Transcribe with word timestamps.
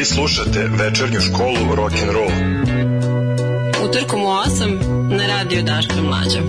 Vi 0.00 0.04
slušate 0.04 0.68
večernju 0.68 1.20
školu 1.20 1.74
rock 1.76 1.92
and 1.92 2.12
roll. 2.12 2.30
Utorkom 3.84 4.22
u 4.22 4.26
8 4.26 4.78
na 5.16 5.26
radio 5.26 5.62
Daška 5.62 5.94
Mlađa. 6.02 6.40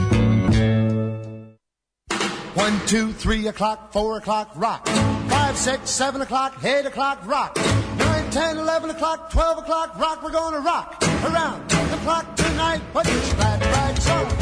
1, 2.56 2.72
2, 2.92 3.14
3 3.24 3.54
o'clock, 3.54 3.80
4 3.94 4.22
o'clock, 4.22 4.48
rock. 4.56 4.82
5, 5.30 5.58
6, 5.64 5.80
7 5.86 6.22
o'clock, 6.22 6.52
8 6.64 6.88
o'clock, 6.92 7.18
rock. 7.28 7.60
9, 7.98 8.32
10, 8.32 8.58
11 8.58 8.90
o'clock, 8.90 9.32
12 9.32 9.58
o'clock, 9.64 9.90
rock. 10.00 10.24
We're 10.24 10.40
gonna 10.42 10.60
rock 10.60 11.04
around 11.24 11.70
the 11.70 11.98
clock 12.06 12.26
tonight. 12.36 12.82
Put 12.94 13.06
your 13.08 13.36
glad 13.36 13.62
rags 13.62 14.10
on. 14.10 14.41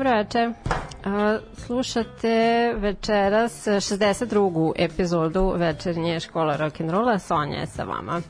Dobro 0.00 0.16
večer. 0.16 0.52
A, 1.04 1.38
Slušate 1.56 2.74
večeras 2.76 3.66
62. 3.66 4.72
epizodu 4.76 5.52
večernje 5.56 6.20
škola 6.20 6.58
rock'n'rolla. 6.58 7.18
Sonja 7.18 7.58
je 7.58 7.66
sa 7.66 7.84
vama. 7.84 8.20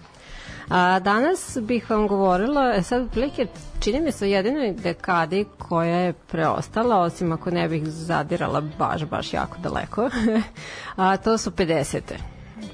A, 0.69 0.99
danas 1.01 1.59
bih 1.61 1.91
vam 1.91 2.09
govorila, 2.09 2.75
e, 2.75 2.83
sad 2.83 3.03
otprilike 3.03 3.47
čini 3.81 4.01
mi 4.01 4.13
se 4.13 4.25
o 4.25 4.29
jedinoj 4.29 4.73
dekadi 4.73 5.45
koja 5.59 5.97
je 5.97 6.13
preostala, 6.13 7.01
osim 7.01 7.33
ako 7.33 7.51
ne 7.51 7.69
bih 7.69 7.83
zadirala 7.87 8.63
baš, 8.79 9.05
baš 9.05 9.33
jako 9.33 9.59
daleko, 9.59 10.11
a 10.97 11.17
to 11.17 11.39
su 11.39 11.51
50. 11.51 12.01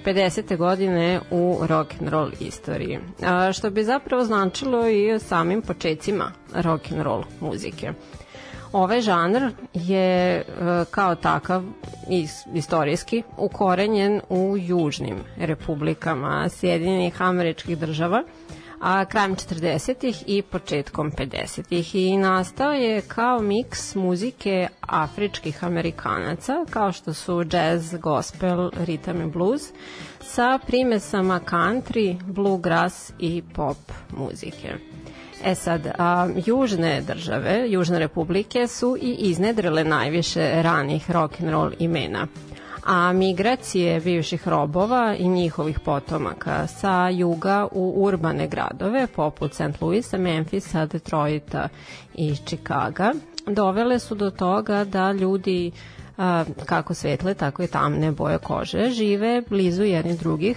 50. 0.05 0.57
godine 0.57 1.21
u 1.31 1.59
rock 1.63 1.93
and 2.01 2.09
roll 2.09 2.31
istoriji. 2.41 2.99
A, 3.23 3.53
što 3.53 3.71
bi 3.71 3.84
zapravo 3.84 4.25
značilo 4.25 4.89
i 4.89 5.19
samim 5.19 5.63
počecima 5.63 6.33
rock 6.55 6.93
and 6.93 7.03
roll 7.03 7.25
muzike. 7.41 7.93
Ovaj 8.76 9.00
žanr 9.00 9.50
je 9.75 10.37
e, 10.37 10.44
kao 10.91 11.14
takav 11.14 11.62
is, 12.10 12.47
istorijski 12.54 13.22
ukorenjen 13.37 14.20
u 14.28 14.56
južnim 14.59 15.19
republikama 15.37 16.48
Sjedinjenih 16.48 17.22
američkih 17.22 17.78
država 17.78 18.22
a 18.81 19.04
krajem 19.04 19.36
40-ih 19.36 20.25
i 20.26 20.42
početkom 20.42 21.12
50-ih 21.12 21.94
i 21.94 22.16
nastao 22.16 22.72
je 22.72 23.00
kao 23.00 23.41
miks 23.41 23.94
muzike 23.94 24.69
afričkih 24.81 25.65
amerikanaca 25.65 26.53
kao 26.70 26.92
što 26.92 27.15
su 27.15 27.44
jazz, 27.53 27.94
gospel, 27.94 28.70
ritam 28.86 29.20
i 29.20 29.31
blues 29.31 29.62
sa 30.20 30.59
primesama 30.66 31.41
country, 31.50 32.22
bluegrass 32.25 33.12
i 33.19 33.42
pop 33.54 33.92
muzike. 34.16 34.96
E 35.44 35.54
sad, 35.54 35.86
a, 35.98 36.28
južne 36.47 37.00
države, 37.00 37.64
južne 37.69 37.98
republike 37.98 38.66
su 38.66 38.97
i 39.00 39.14
iznedrile 39.19 39.84
najviše 39.84 40.62
ranih 40.62 41.10
rock 41.10 41.41
and 41.41 41.50
roll 41.50 41.70
imena. 41.78 42.26
A 42.84 43.12
migracije 43.12 44.00
bivših 44.00 44.48
robova 44.48 45.14
i 45.19 45.28
njihovih 45.28 45.80
potomaka 45.80 46.66
sa 46.66 47.08
juga 47.08 47.66
u 47.72 47.94
urbane 47.97 48.48
gradove 48.48 49.06
poput 49.06 49.54
St. 49.54 49.80
Louisa, 49.80 50.19
Memphisa, 50.19 50.86
Detroita 50.86 51.68
i 52.14 52.36
Chicaga 52.36 53.12
dovele 53.47 53.98
su 53.98 54.14
do 54.14 54.30
toga 54.30 54.84
da 54.84 55.12
ljudi 55.12 55.70
a, 56.16 56.44
kako 56.66 56.94
svetle, 56.94 57.34
tako 57.34 57.62
i 57.62 57.66
tamne 57.66 58.12
boje 58.12 58.38
kože 58.38 58.91
žive 58.91 59.42
blizu 59.48 59.82
jednih 59.82 60.18
drugih 60.18 60.56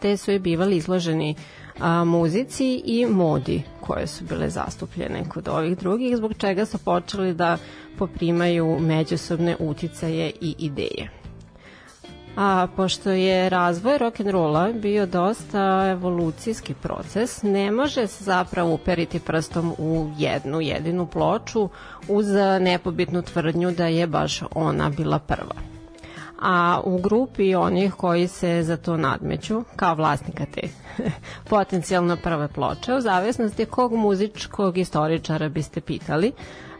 te 0.00 0.16
su 0.16 0.30
je 0.30 0.38
bivali 0.38 0.76
izloženi 0.76 1.34
a, 1.80 2.04
muzici 2.04 2.82
i 2.84 3.06
modi 3.06 3.62
koje 3.80 4.06
su 4.06 4.24
bile 4.24 4.50
zastupljene 4.50 5.28
kod 5.28 5.48
ovih 5.48 5.78
drugih, 5.78 6.16
zbog 6.16 6.34
čega 6.34 6.64
su 6.64 6.78
počeli 6.78 7.34
da 7.34 7.58
poprimaju 7.98 8.78
međusobne 8.80 9.56
uticaje 9.58 10.32
i 10.40 10.54
ideje. 10.58 11.10
A 12.36 12.66
pošto 12.76 13.10
je 13.10 13.48
razvoj 13.48 13.98
rock 13.98 14.20
and 14.20 14.30
rolla 14.30 14.72
bio 14.72 15.06
dosta 15.06 15.88
evolucijski 15.90 16.74
proces, 16.74 17.42
ne 17.42 17.70
može 17.70 18.06
se 18.06 18.24
zapravo 18.24 18.74
uperiti 18.74 19.20
prstom 19.20 19.74
u 19.78 20.10
jednu 20.18 20.60
jedinu 20.60 21.06
ploču 21.06 21.68
uz 22.08 22.26
nepobitnu 22.60 23.22
tvrdnju 23.22 23.70
da 23.70 23.86
je 23.86 24.06
baš 24.06 24.42
ona 24.54 24.90
bila 24.90 25.18
prva 25.18 25.75
a 26.38 26.80
u 26.84 26.98
grupi 26.98 27.54
onih 27.54 27.94
koji 27.94 28.28
se 28.28 28.62
za 28.62 28.76
to 28.76 28.96
nadmeću 28.96 29.62
kao 29.76 29.94
vlasnika 29.94 30.44
te 30.54 30.60
potencijalno 31.50 32.16
prve 32.16 32.48
ploče, 32.48 32.94
u 32.94 33.00
zavisnosti 33.00 33.64
kog 33.64 33.92
muzičkog 33.92 34.78
istoričara 34.78 35.48
biste 35.48 35.80
pitali, 35.80 36.32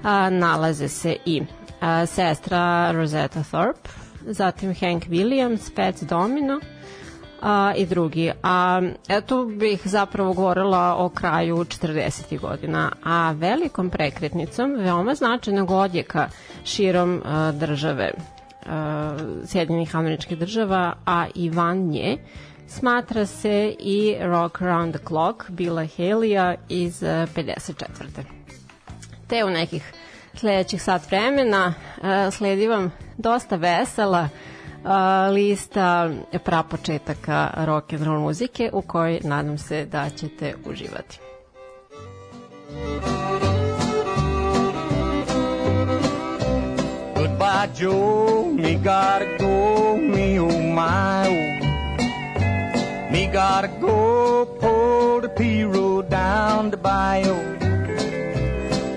a, 0.02 0.30
nalaze 0.30 0.88
se 0.88 1.16
i 1.24 1.42
a, 1.80 2.06
sestra 2.06 2.92
Rosetta 2.92 3.42
Thorpe, 3.42 3.88
zatim 4.26 4.74
Hank 4.74 5.04
Williams, 5.04 5.74
Pets 5.74 6.02
Domino 6.02 6.60
a, 7.42 7.72
i 7.76 7.86
drugi. 7.86 8.32
A 8.42 8.82
eto 9.08 9.44
bih 9.44 9.80
zapravo 9.84 10.32
govorila 10.32 10.96
o 10.98 11.08
kraju 11.08 11.56
40. 11.56 12.40
godina, 12.40 12.92
a 13.04 13.32
velikom 13.32 13.90
prekretnicom 13.90 14.74
veoma 14.74 15.14
značajnog 15.14 15.70
odjeka 15.70 16.28
širom 16.64 17.22
a, 17.24 17.52
države 17.52 18.12
Sjedinjenih 19.46 19.96
američkih 19.96 20.38
država, 20.38 20.92
a 21.06 21.26
i 21.34 21.50
van 21.50 21.78
nje, 21.78 22.18
smatra 22.68 23.26
se 23.26 23.74
i 23.78 24.16
Rock 24.20 24.62
Around 24.62 24.94
the 24.94 25.04
Clock 25.06 25.50
Billa 25.50 25.82
Haleya 25.82 26.54
iz 26.68 27.02
uh, 27.02 27.08
54. 27.08 28.22
Te 29.26 29.44
u 29.44 29.50
nekih 29.50 29.92
sledećih 30.34 30.82
sat 30.82 31.10
vremena 31.10 31.74
uh, 31.76 32.34
sledi 32.34 32.68
vam 32.68 32.92
dosta 33.16 33.56
vesela 33.56 34.28
uh, 34.84 34.90
lista 35.34 36.10
prapočetaka 36.44 37.50
rock 37.56 37.92
and 37.92 38.02
roll 38.02 38.20
muzike 38.20 38.70
u 38.72 38.82
kojoj 38.82 39.20
nadam 39.24 39.58
se 39.58 39.84
da 39.84 40.10
ćete 40.10 40.54
uživati. 40.64 41.18
Goodbye, 47.46 47.70
Joe. 47.74 48.52
Me 48.52 48.74
gotta 48.74 49.36
go. 49.38 49.96
Me 49.96 50.36
oh 50.40 50.60
my 50.72 51.28
oh. 51.28 53.10
Me 53.12 53.28
gotta 53.28 53.68
go. 53.68 54.46
Pull 54.58 55.20
the 55.20 55.28
P 55.28 55.62
road 55.62 56.10
down 56.10 56.70
the 56.72 56.76
bayou. 56.76 57.38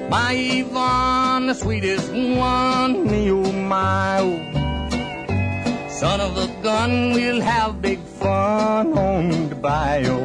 My 0.09 0.33
Yvonne, 0.33 1.45
the 1.45 1.53
sweetest 1.53 2.11
one. 2.11 3.05
Me 3.05 3.29
oh 3.29 3.51
my 3.51 4.17
oh. 4.19 5.87
Son 5.87 6.19
of 6.19 6.35
a 6.35 6.47
gun, 6.63 7.13
we'll 7.13 7.41
have 7.41 7.83
big 7.83 7.99
fun 7.99 8.97
on 8.97 9.49
the 9.49 9.55
bayou. 9.55 10.21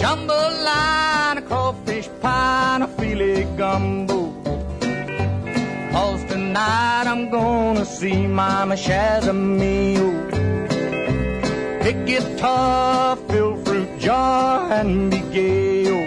Jambalaya, 0.00 1.46
crawfish 1.46 2.08
pie, 2.20 2.74
and 2.74 2.82
a 2.82 2.88
filet 2.88 3.44
gumbo. 3.56 4.17
Tonight 6.58 7.06
I'm 7.06 7.30
gonna 7.30 7.84
see 7.84 8.26
Mama 8.26 8.74
Shazamio. 8.74 10.08
Pick 11.82 12.04
guitar, 12.04 13.14
fill 13.28 13.54
fruit 13.64 14.00
jar, 14.00 14.72
and 14.72 15.08
be 15.08 15.20
gay. 15.32 15.86
oh. 15.86 16.04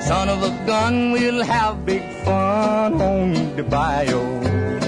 Son 0.00 0.28
of 0.28 0.44
a 0.44 0.52
gun, 0.64 1.10
we'll 1.10 1.42
have 1.42 1.84
big 1.84 2.04
fun 2.24 3.02
on 3.02 3.56
the 3.56 3.64
bayou. 3.64 4.83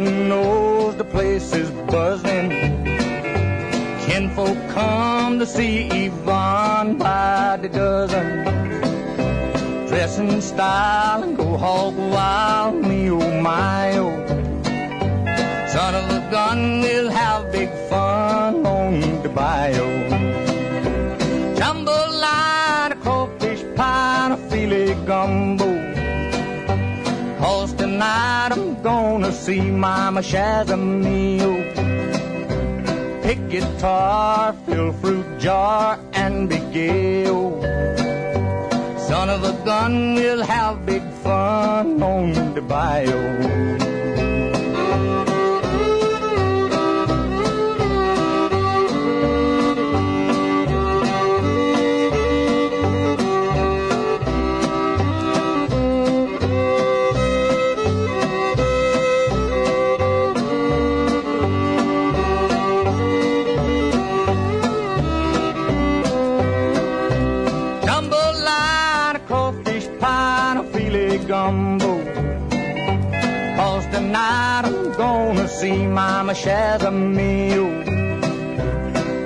Nose, 0.00 0.96
the 0.96 1.04
place 1.04 1.52
is 1.52 1.70
buzzing. 1.90 2.50
Kinfolk 4.04 4.58
come 4.70 5.38
to 5.38 5.46
see 5.46 5.88
Yvonne 6.06 6.98
by 6.98 7.58
the 7.60 7.68
dozen. 7.68 8.44
Dress 9.88 10.18
in 10.18 10.40
style 10.40 11.22
and 11.22 11.36
go 11.36 11.56
hog 11.56 11.96
wild, 11.96 12.76
me 12.76 13.10
oh 13.10 13.40
my 13.40 13.96
oh. 13.98 14.26
Son 15.68 15.94
of 15.94 16.10
a 16.10 16.30
gun, 16.30 16.80
we'll 16.80 17.10
have 17.10 17.52
big 17.52 17.70
fun 17.88 18.66
on 18.66 19.22
the 19.22 19.28
bayou. 19.28 19.89
Tonight 28.48 28.52
I'm 28.52 28.82
gonna 28.82 29.32
see 29.32 29.60
Mama 29.60 30.20
Shazamio. 30.20 31.52
Pick 33.22 33.48
guitar, 33.50 34.54
fill 34.66 34.92
fruit 34.92 35.38
jar, 35.38 35.98
and 36.12 36.48
be 36.48 36.58
oh. 37.28 37.60
Son 39.08 39.28
of 39.28 39.44
a 39.44 39.52
gun, 39.64 40.14
we'll 40.14 40.42
have 40.42 40.86
big 40.86 41.02
fun 41.22 42.02
on 42.02 42.54
the 42.54 42.62
bayou. 42.62 43.89
See 75.60 75.86
Mama 75.86 76.32
Shazamio. 76.32 77.66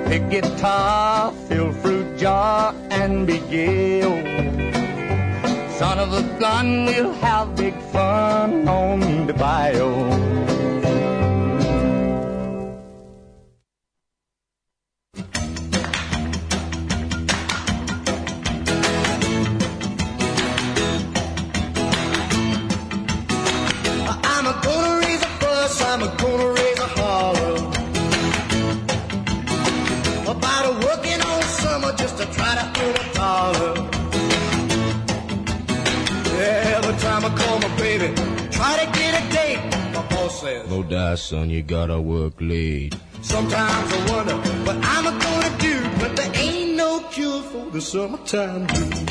Pick 0.08 0.30
guitar, 0.30 1.32
fill 1.46 1.72
fruit 1.72 2.18
jar, 2.18 2.74
and 2.90 3.24
be 3.24 3.38
oh. 4.02 4.18
Son 5.78 5.96
of 6.00 6.12
a 6.12 6.22
gun, 6.40 6.86
we'll 6.86 7.12
have 7.12 7.54
big 7.54 7.76
fun 7.92 8.66
on 8.66 9.28
the 9.28 9.34
bayou. 9.34 10.53
Summer 32.24 32.32
just 32.32 32.32
to 32.32 32.34
try 32.34 32.54
to 32.54 32.84
a 33.00 33.14
dollar. 33.14 33.90
Every 36.36 36.96
time 36.98 37.24
I 37.24 37.30
call 37.36 37.58
my 37.60 37.76
baby, 37.76 38.14
try 38.50 38.84
to 38.84 38.98
get 38.98 39.22
a 39.22 39.32
date, 39.32 39.60
my 39.94 40.02
boss 40.08 40.40
says. 40.40 40.68
No 40.70 40.82
die, 40.82 41.14
son, 41.16 41.50
you 41.50 41.62
gotta 41.62 42.00
work 42.00 42.34
late. 42.40 42.94
Sometimes 43.22 43.92
I 43.92 44.10
wonder 44.10 44.36
what 44.64 44.76
I'm 44.82 45.04
gonna 45.04 45.58
do, 45.58 45.82
but 45.98 46.16
there 46.16 46.32
ain't 46.34 46.76
no 46.76 47.00
cure 47.10 47.42
for 47.42 47.70
the 47.70 47.80
summertime 47.80 48.66
blues. 48.66 49.04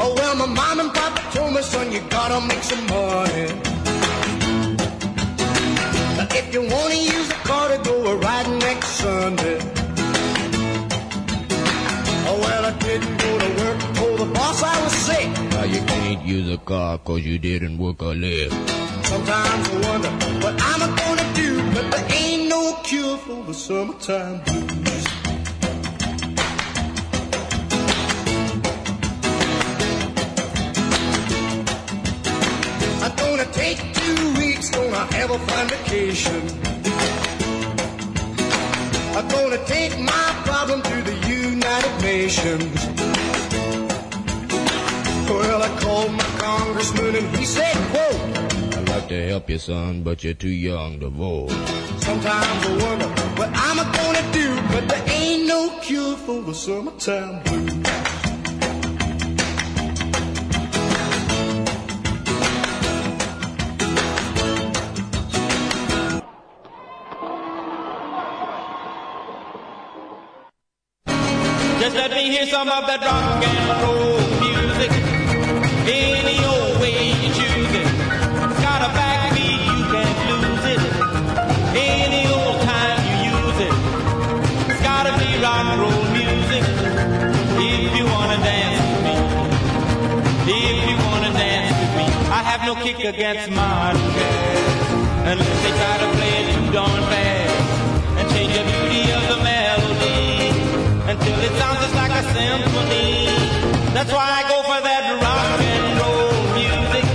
Oh 0.00 0.14
well, 0.16 0.36
my 0.36 0.46
mom 0.46 0.80
and 0.80 0.92
papa 0.92 1.22
told 1.32 1.54
me, 1.54 1.62
son, 1.62 1.92
you 1.92 2.00
gotta 2.10 2.40
make 2.46 2.62
some 2.62 2.86
money. 2.86 3.73
If 6.36 6.52
you 6.52 6.62
wanna 6.62 6.94
use 6.94 7.30
a 7.30 7.40
car 7.48 7.68
to 7.68 7.78
go 7.84 7.94
a 8.12 8.16
ride 8.16 8.48
next 8.58 8.88
Sunday. 9.02 9.58
Oh 12.28 12.38
well, 12.42 12.64
I 12.64 12.72
didn't 12.78 13.16
go 13.24 13.38
to 13.38 13.50
work. 13.60 13.78
Told 13.94 14.18
the 14.18 14.26
boss 14.34 14.62
I 14.62 14.82
was 14.82 14.92
sick. 14.92 15.28
Now 15.52 15.64
you 15.64 15.80
can't 15.86 16.24
use 16.26 16.52
a 16.52 16.58
car 16.58 16.98
cause 16.98 17.22
you 17.22 17.38
didn't 17.38 17.78
work 17.78 18.00
a 18.02 18.06
lick. 18.06 18.50
Sometimes 19.04 19.68
I 19.68 19.76
wonder 19.88 20.10
what 20.44 20.54
I'm 20.60 20.82
gonna 20.96 21.34
do, 21.34 21.50
but 21.72 21.90
there 21.92 22.06
ain't 22.12 22.48
no 22.48 22.80
cure 22.82 23.16
for 23.18 23.42
the 23.44 23.54
summertime 23.54 24.42
blues. 24.44 24.83
Gonna 34.74 35.14
have 35.14 35.30
a 35.30 35.38
fine 35.38 35.68
vacation. 35.68 36.42
I'm 39.16 39.28
gonna 39.28 39.64
take 39.66 39.98
my 40.00 40.28
problem 40.44 40.82
to 40.82 40.96
the 41.02 41.16
United 41.28 41.94
Nations. 42.02 42.78
Well, 45.28 45.62
I 45.62 45.70
called 45.80 46.12
my 46.12 46.30
congressman 46.38 47.16
and 47.16 47.36
he 47.36 47.44
said, 47.44 47.76
quote, 47.92 48.20
I'd 48.76 48.88
like 48.88 49.08
to 49.08 49.28
help 49.28 49.48
you, 49.50 49.58
son, 49.58 50.02
but 50.02 50.24
you're 50.24 50.34
too 50.34 50.48
young 50.48 51.00
to 51.00 51.08
vote. 51.08 51.50
Sometimes 52.00 52.66
I 52.66 52.76
wonder 52.84 53.08
what 53.38 53.50
I'm 53.54 53.78
gonna 53.98 54.32
do, 54.32 54.48
but 54.72 54.88
there 54.88 55.04
ain't 55.08 55.46
no 55.46 55.78
cure 55.80 56.16
for 56.16 56.42
the 56.42 56.54
summertime 56.54 57.42
blues. 57.44 57.73
some 72.54 72.68
of 72.68 72.86
that 72.86 73.02
rock 73.02 73.42
and 73.50 73.62
roll 73.82 74.14
music. 74.46 74.92
Any 75.90 76.38
old 76.46 76.78
way 76.78 77.10
you 77.22 77.30
choose 77.34 77.72
it. 77.82 77.88
Got 78.62 78.80
a 78.86 78.90
backbeat, 78.94 79.60
you 79.70 79.82
can't 79.90 80.20
lose 80.30 80.66
it. 80.74 80.80
Any 81.74 82.22
old 82.30 82.58
time 82.62 83.00
you 83.10 83.16
use 83.34 83.58
it. 83.68 83.74
It's 84.70 84.82
gotta 84.86 85.12
be 85.18 85.30
rock 85.42 85.66
and 85.66 85.80
roll 85.82 86.04
music. 86.14 86.64
If 87.58 87.90
you 87.98 88.04
wanna 88.14 88.38
dance 88.46 88.86
with 88.86 89.02
me. 89.08 89.16
If 90.46 90.78
you 90.90 90.96
wanna 91.10 91.32
dance 91.34 91.74
with 91.80 91.92
me. 91.98 92.06
I 92.38 92.40
have 92.50 92.62
no 92.70 92.74
kick 92.84 93.00
against 93.02 93.50
modern 93.50 94.06
jazz. 94.14 94.62
Unless 95.30 95.58
they 95.64 95.72
try 95.80 95.94
to 96.02 96.08
play 96.16 96.32
it 96.40 96.46
too 96.54 96.66
darn 96.72 97.02
fast. 97.10 97.33
Symphony. 102.34 103.30
That's 103.94 104.10
why 104.10 104.26
I 104.38 104.42
go 104.50 104.58
for 104.66 104.80
that 104.82 105.02
rock 105.22 105.60
and 105.72 105.86
roll 106.02 106.34
music. 106.58 107.06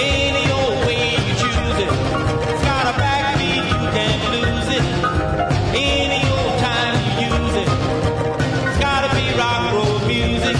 Any 0.00 0.44
old 0.56 0.76
way 0.88 1.20
you 1.20 1.34
choose 1.42 1.78
it. 1.84 1.92
It's 2.48 2.64
got 2.64 2.84
a 2.88 2.94
backbeat, 2.96 3.64
you 3.72 3.80
can't 3.92 4.24
lose 4.32 4.68
it. 4.78 4.84
Any 5.76 6.20
old 6.32 6.54
time 6.64 6.96
you 7.20 7.28
use 7.28 7.56
it. 7.62 7.68
It's 8.68 8.80
gotta 8.80 9.10
be 9.12 9.24
rock 9.36 9.60
and 9.68 9.74
roll 9.76 10.00
music. 10.08 10.56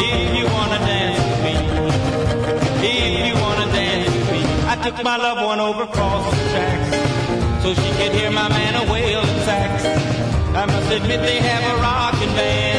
If 0.00 0.28
you 0.38 0.46
wanna 0.56 0.80
dance 0.88 1.20
with 1.28 1.42
me. 1.46 1.54
If 2.80 3.20
you 3.28 3.34
wanna 3.44 3.68
dance 3.76 4.08
with 4.08 4.28
me. 4.32 4.40
I 4.72 4.74
took 4.84 4.96
my 5.04 5.16
loved 5.18 5.44
one 5.44 5.60
over 5.60 5.82
across 5.84 6.24
the 6.32 6.44
tracks 6.52 6.88
so 7.62 7.74
she 7.74 7.90
could 7.98 8.12
hear 8.18 8.30
my 8.30 8.48
man 8.48 8.72
a 8.82 8.90
wailing 8.90 9.40
sax. 9.44 9.84
I 10.56 10.64
must 10.66 10.90
admit 10.90 11.20
they 11.20 11.38
have 11.38 11.64
a 11.72 11.82
rockin' 11.82 12.34
band. 12.34 12.69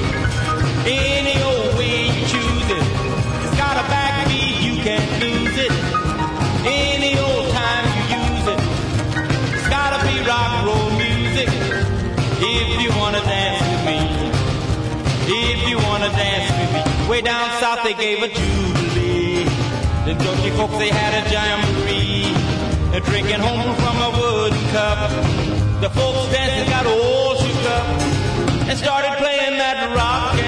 Any 0.85 1.35
old 1.43 1.77
way 1.79 2.11
you 2.11 2.23
choose 2.27 2.67
it. 2.67 2.83
It's 3.43 3.55
got 3.57 3.79
a 3.79 3.85
backbeat, 3.87 4.59
you 4.61 4.83
can't 4.83 5.11
lose 5.23 5.55
it. 5.57 5.71
Any 6.67 7.17
old 7.19 7.47
time 7.55 7.85
you 7.87 8.03
use 8.19 8.47
it. 8.51 8.59
It's 9.55 9.69
gotta 9.69 9.99
be 10.03 10.15
rock 10.27 10.49
and 10.59 10.67
roll 10.67 10.91
music. 10.99 11.49
If 12.43 12.81
you 12.83 12.91
wanna 12.99 13.21
dance 13.23 13.63
with 13.63 13.83
me. 13.87 13.99
If 15.25 15.69
you 15.69 15.77
wanna 15.77 16.09
dance 16.09 16.51
with 16.59 16.71
me. 16.75 17.09
Way 17.09 17.21
down 17.21 17.49
south 17.61 17.83
they 17.83 17.93
gave 17.93 18.23
a 18.23 18.27
jubilee. 18.27 19.45
The 20.03 20.15
junkie 20.21 20.51
folks 20.51 20.77
they 20.77 20.89
had 20.89 21.13
a 21.15 21.29
jamboree. 21.31 22.12
They're 22.93 23.01
drinking 23.01 23.39
home 23.39 23.73
from 23.77 23.97
a 23.97 24.11
wooden 24.11 24.69
cup. 24.69 25.09
The 25.81 25.89
folks 25.89 26.31
dancing 26.31 26.69
got 26.69 26.85
all 26.85 27.35
shook 27.37 27.65
up 27.65 27.87
and 28.69 28.77
started 28.77 29.17
playing 29.17 29.57
that 29.57 29.95
rock 29.97 30.42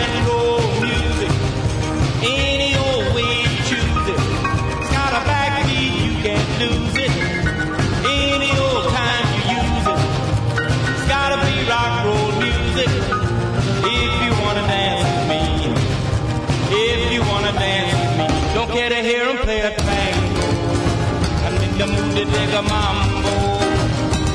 sweet 22.25 22.39
nigga 22.39 22.61
mambo. 22.63 23.35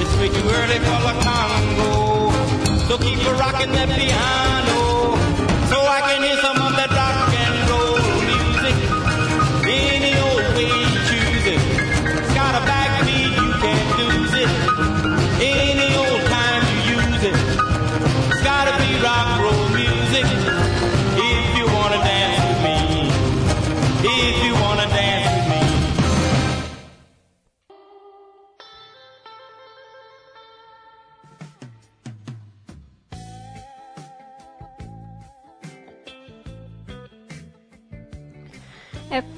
It's 0.01 0.15
way 0.19 0.29
too 0.29 0.49
early 0.49 0.79
for 0.79 1.01
the 1.07 1.15
Congo, 1.25 2.31
So 2.89 2.99
keep 2.99 3.19
a 3.27 3.35
rocking 3.35 3.73
that 3.73 3.89
piano. 3.89 5.00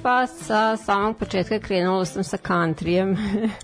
Pa 0.03 0.27
sa 0.27 0.77
samog 0.77 1.17
početka 1.17 1.59
krenula 1.59 2.05
sam 2.05 2.23
sa 2.23 2.37
countryjem 2.37 3.17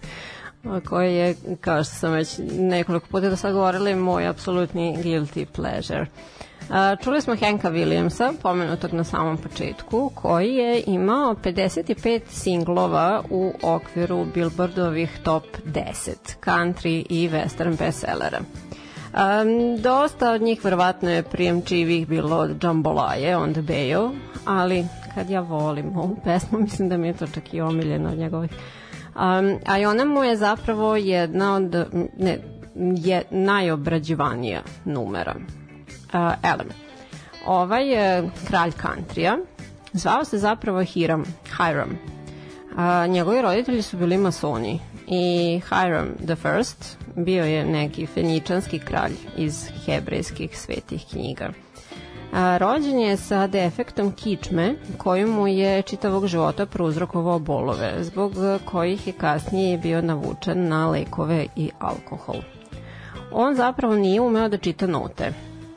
koji 0.89 1.15
je, 1.15 1.35
kao 1.61 1.83
što 1.83 1.95
sam 1.95 2.11
već 2.11 2.39
nekoliko 2.59 3.07
puta 3.07 3.29
do 3.29 3.35
sad 3.35 3.53
govorila, 3.53 3.95
moj 3.95 4.27
apsolutni 4.27 4.97
guilty 5.03 5.45
pleasure. 5.45 6.05
Čuli 7.03 7.21
smo 7.21 7.35
Henka 7.35 7.71
Williamsa, 7.71 8.33
pomenutog 8.41 8.93
na 8.93 9.03
samom 9.03 9.37
početku, 9.37 10.11
koji 10.15 10.55
je 10.55 10.83
imao 10.87 11.35
55 11.35 12.21
singlova 12.29 13.23
u 13.29 13.53
okviru 13.63 14.25
Billboardovih 14.33 15.19
top 15.23 15.43
10 15.65 16.13
country 16.45 17.05
i 17.09 17.29
western 17.29 17.77
bestsellera. 17.77 18.39
Um, 18.39 19.81
dosta 19.81 20.31
od 20.31 20.41
njih 20.41 20.65
verovatno 20.65 21.09
je 21.09 21.23
prijemčivih 21.23 22.07
bilo 22.07 22.37
od 22.37 22.63
Jambolaje 22.63 23.37
on 23.37 23.53
the 23.53 23.61
Bayo, 23.61 24.11
ali 24.45 24.85
kad 25.19 25.29
ja 25.29 25.41
volim 25.41 25.97
ovu 25.97 26.17
pesmu, 26.23 26.59
mislim 26.67 26.89
da 26.89 26.97
mi 26.97 27.07
je 27.07 27.13
to 27.13 27.27
čak 27.27 27.53
i 27.53 27.61
omiljeno 27.61 28.09
od 28.09 28.17
njegovih. 28.17 28.51
Um, 28.51 29.59
a 29.65 29.79
i 29.79 29.85
ona 29.85 30.05
mu 30.05 30.23
je 30.23 30.37
zapravo 30.37 30.95
jedna 30.95 31.55
od, 31.55 31.87
ne, 32.17 32.37
je 32.95 33.23
najobrađivanija 33.31 34.61
numera. 34.85 35.35
Uh, 35.35 36.49
Elem. 36.51 36.67
Ovaj 37.45 37.87
je 37.87 38.29
kralj 38.47 38.71
countrya, 38.71 39.37
zvao 39.93 40.25
se 40.25 40.37
zapravo 40.37 40.83
Hiram, 40.83 41.23
Hiram. 41.57 41.89
Uh, 42.71 43.11
njegovi 43.11 43.41
roditelji 43.41 43.81
su 43.81 43.97
bili 43.97 44.17
masoni 44.17 44.79
i 45.07 45.61
Hiram 45.69 46.07
the 46.25 46.35
First 46.35 46.97
bio 47.15 47.45
je 47.45 47.65
neki 47.65 48.05
feničanski 48.05 48.79
kralj 48.79 49.13
iz 49.37 49.67
hebrejskih 49.85 50.59
svetih 50.59 51.05
knjiga. 51.11 51.49
A, 52.33 52.57
rođen 52.57 52.99
je 52.99 53.17
sa 53.17 53.47
defektom 53.47 54.11
kičme 54.11 54.75
koji 54.97 55.25
mu 55.25 55.47
je 55.47 55.81
čitavog 55.81 56.27
života 56.27 56.65
prouzrokovao 56.65 57.39
bolove, 57.39 57.93
zbog 57.99 58.33
kojih 58.65 59.07
je 59.07 59.13
kasnije 59.13 59.77
bio 59.77 60.01
navučen 60.01 60.67
na 60.67 60.89
lekove 60.89 61.45
i 61.55 61.71
alkohol. 61.79 62.41
On 63.31 63.55
zapravo 63.55 63.95
nije 63.95 64.21
umeo 64.21 64.49
da 64.49 64.57
čita 64.57 64.87
note. 64.87 65.33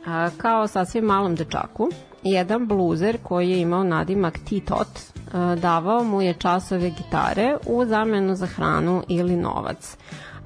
A, 0.06 0.30
kao 0.37 0.66
sasvim 0.66 1.04
malom 1.04 1.35
dečaku, 1.35 1.88
jedan 2.23 2.66
bluzer 2.66 3.18
koji 3.23 3.50
je 3.50 3.61
imao 3.61 3.85
nadimak 3.85 4.38
T-Tot 4.38 4.88
a, 5.32 5.54
davao 5.54 6.04
mu 6.04 6.23
je 6.23 6.35
časove 6.35 6.90
gitare 6.90 7.56
u 7.66 7.85
zamenu 7.85 8.35
za 8.35 8.47
hranu 8.47 9.02
ili 9.09 9.37
novac 9.37 9.97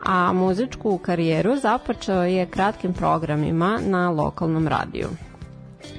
a 0.06 0.32
muzičku 0.32 0.98
karijeru 0.98 1.56
započeo 1.56 2.22
je 2.22 2.46
kratkim 2.46 2.92
programima 2.92 3.78
na 3.86 4.10
lokalnom 4.10 4.68
radiju. 4.68 5.08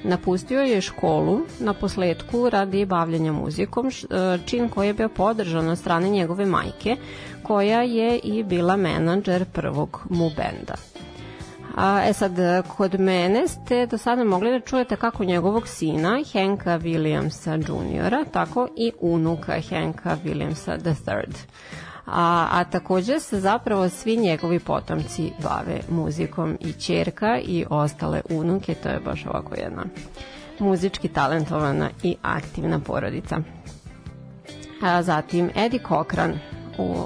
Napustio 0.03 0.61
je 0.61 0.81
školu 0.81 1.41
na 1.59 1.73
posledku 1.73 2.49
radi 2.49 2.85
bavljanja 2.85 3.31
muzikom, 3.31 3.87
e, 3.87 3.91
čin 4.45 4.69
koji 4.69 4.87
je 4.87 4.93
bio 4.93 5.09
podržan 5.09 5.69
od 5.69 5.77
strane 5.77 6.09
njegove 6.09 6.45
majke, 6.45 6.95
koja 7.43 7.81
je 7.81 8.19
i 8.19 8.43
bila 8.43 8.75
menadžer 8.75 9.45
prvog 9.45 10.01
mu 10.09 10.29
benda. 10.29 10.75
A, 11.75 12.01
e 12.09 12.13
sad, 12.13 12.31
kod 12.77 12.99
mene 12.99 13.47
ste 13.47 13.85
do 13.85 13.97
sada 13.97 14.23
mogli 14.23 14.51
da 14.51 14.59
čujete 14.59 14.95
kako 14.95 15.23
njegovog 15.23 15.67
sina, 15.67 16.23
Henka 16.31 16.79
Williamsa 16.79 17.53
Jr., 17.53 18.31
tako 18.31 18.67
i 18.75 18.91
unuka 18.99 19.53
Henka 19.53 20.17
Williamsa 20.25 20.87
III. 20.87 21.33
A, 22.07 22.47
a 22.51 22.63
takođe 22.63 23.19
se 23.19 23.39
zapravo 23.39 23.89
svi 23.89 24.17
njegovi 24.17 24.59
potomci 24.59 25.31
bave 25.43 25.79
muzikom 25.89 26.57
i 26.59 26.73
čerka 26.73 27.39
i 27.39 27.65
ostale 27.69 28.21
unuke, 28.29 28.75
to 28.75 28.89
je 28.89 28.99
baš 28.99 29.25
ovako 29.25 29.55
jedna 29.55 29.83
muzički 30.59 31.07
talentovana 31.07 31.89
i 32.03 32.15
aktivna 32.21 32.79
porodica. 32.79 33.37
A 34.81 35.03
zatim 35.03 35.49
Eddie 35.55 35.79
Cochran 35.87 36.39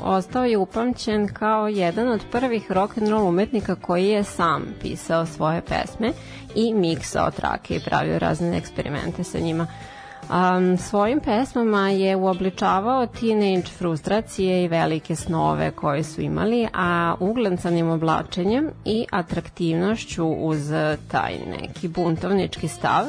ostao 0.04 0.46
je 0.46 0.58
upamćen 0.58 1.28
kao 1.28 1.68
jedan 1.68 2.08
od 2.08 2.22
prvih 2.32 2.72
rock 2.72 2.98
and 2.98 3.08
roll 3.08 3.28
umetnika 3.28 3.76
koji 3.76 4.08
je 4.08 4.24
sam 4.24 4.66
pisao 4.82 5.26
svoje 5.26 5.62
pesme 5.62 6.12
i 6.56 6.74
miksao 6.74 7.32
trake 7.32 7.76
i 7.76 7.84
pravio 7.86 8.20
razne 8.20 8.58
eksperimente 8.58 9.24
sa 9.24 9.40
njima. 9.40 9.68
Um, 10.32 10.78
svojim 10.78 11.20
pesmama 11.20 11.90
je 11.90 12.16
uobličavao 12.16 13.06
teenage 13.06 13.68
frustracije 13.78 14.64
i 14.64 14.68
velike 14.68 15.16
snove 15.16 15.72
koje 15.72 16.04
su 16.04 16.22
imali, 16.22 16.68
a 16.74 17.16
uglancanim 17.20 17.90
oblačenjem 17.90 18.70
i 18.86 19.06
atraktivnošću 19.12 20.28
uz 20.28 20.72
taj 21.08 21.34
neki 21.48 21.88
buntovnički 21.88 22.68
stav 22.68 23.06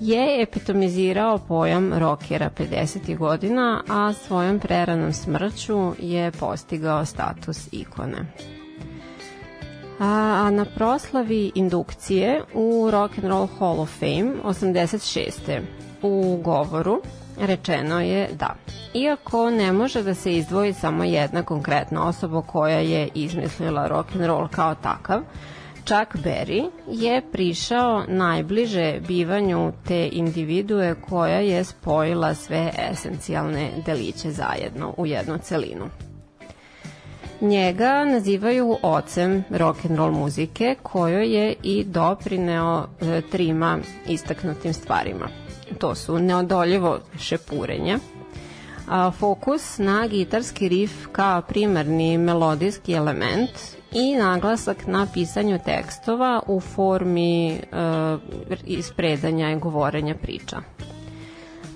je 0.00 0.42
epitomizirao 0.42 1.38
pojam 1.38 1.92
rokera 1.92 2.50
50. 2.58 3.18
godina, 3.18 3.82
a 3.88 4.12
svojom 4.12 4.58
preranom 4.58 5.12
smrću 5.12 5.92
je 5.98 6.30
postigao 6.30 7.04
status 7.04 7.68
ikone. 7.72 8.26
A, 10.00 10.42
a 10.46 10.50
na 10.50 10.64
proslavi 10.64 11.52
indukcije 11.54 12.42
u 12.54 12.88
Rock 12.90 13.18
and 13.18 13.26
Roll 13.26 13.48
Hall 13.58 13.80
of 13.80 13.98
Fame 13.98 14.32
86. 14.44 15.83
u 16.04 16.38
govoru 16.42 17.02
rečeno 17.40 18.00
je 18.00 18.28
da 18.38 18.54
iako 18.94 19.50
ne 19.50 19.72
može 19.72 20.02
da 20.02 20.14
se 20.14 20.36
izdvoji 20.36 20.72
samo 20.72 21.04
jedna 21.04 21.42
konkretna 21.42 22.08
osoba 22.08 22.42
koja 22.42 22.78
je 22.78 23.08
izmislila 23.14 23.86
rock 23.86 24.08
and 24.14 24.24
roll 24.24 24.48
kao 24.48 24.74
takav, 24.74 25.20
Chuck 25.84 26.24
Berry 26.24 26.70
je 26.88 27.22
prišao 27.32 28.04
najbliže 28.08 29.00
bivanju 29.08 29.72
te 29.86 30.08
individue 30.12 30.94
koja 31.08 31.38
je 31.38 31.64
spojila 31.64 32.34
sve 32.34 32.70
esencijalne 32.92 33.70
deliće 33.86 34.30
zajedno 34.30 34.94
u 34.96 35.06
jednu 35.06 35.38
celinu. 35.38 35.84
Njega 37.40 38.04
nazivaju 38.04 38.76
ocem 38.82 39.44
rock 39.50 39.84
and 39.84 39.98
roll 39.98 40.12
muzike 40.12 40.74
kojoj 40.82 41.34
je 41.34 41.54
i 41.62 41.84
doprineo 41.84 42.86
e, 43.00 43.20
trima 43.30 43.78
istaknutim 44.06 44.72
stvarima. 44.72 45.43
To 45.78 45.94
su 45.94 46.18
neodoljivo 46.18 46.98
šepurenje, 47.18 47.98
a, 48.88 49.10
fokus 49.10 49.78
na 49.78 50.06
gitarski 50.06 50.68
rif 50.68 51.06
kao 51.12 51.42
primarni 51.42 52.18
melodijski 52.18 52.92
element 52.92 53.50
i 53.92 54.16
naglasak 54.16 54.86
na 54.86 55.06
pisanju 55.14 55.58
tekstova 55.64 56.42
u 56.46 56.60
formi 56.60 57.50
e, 57.50 57.58
ispredanja 58.66 59.50
i 59.50 59.58
govorenja 59.58 60.14
priča. 60.14 60.56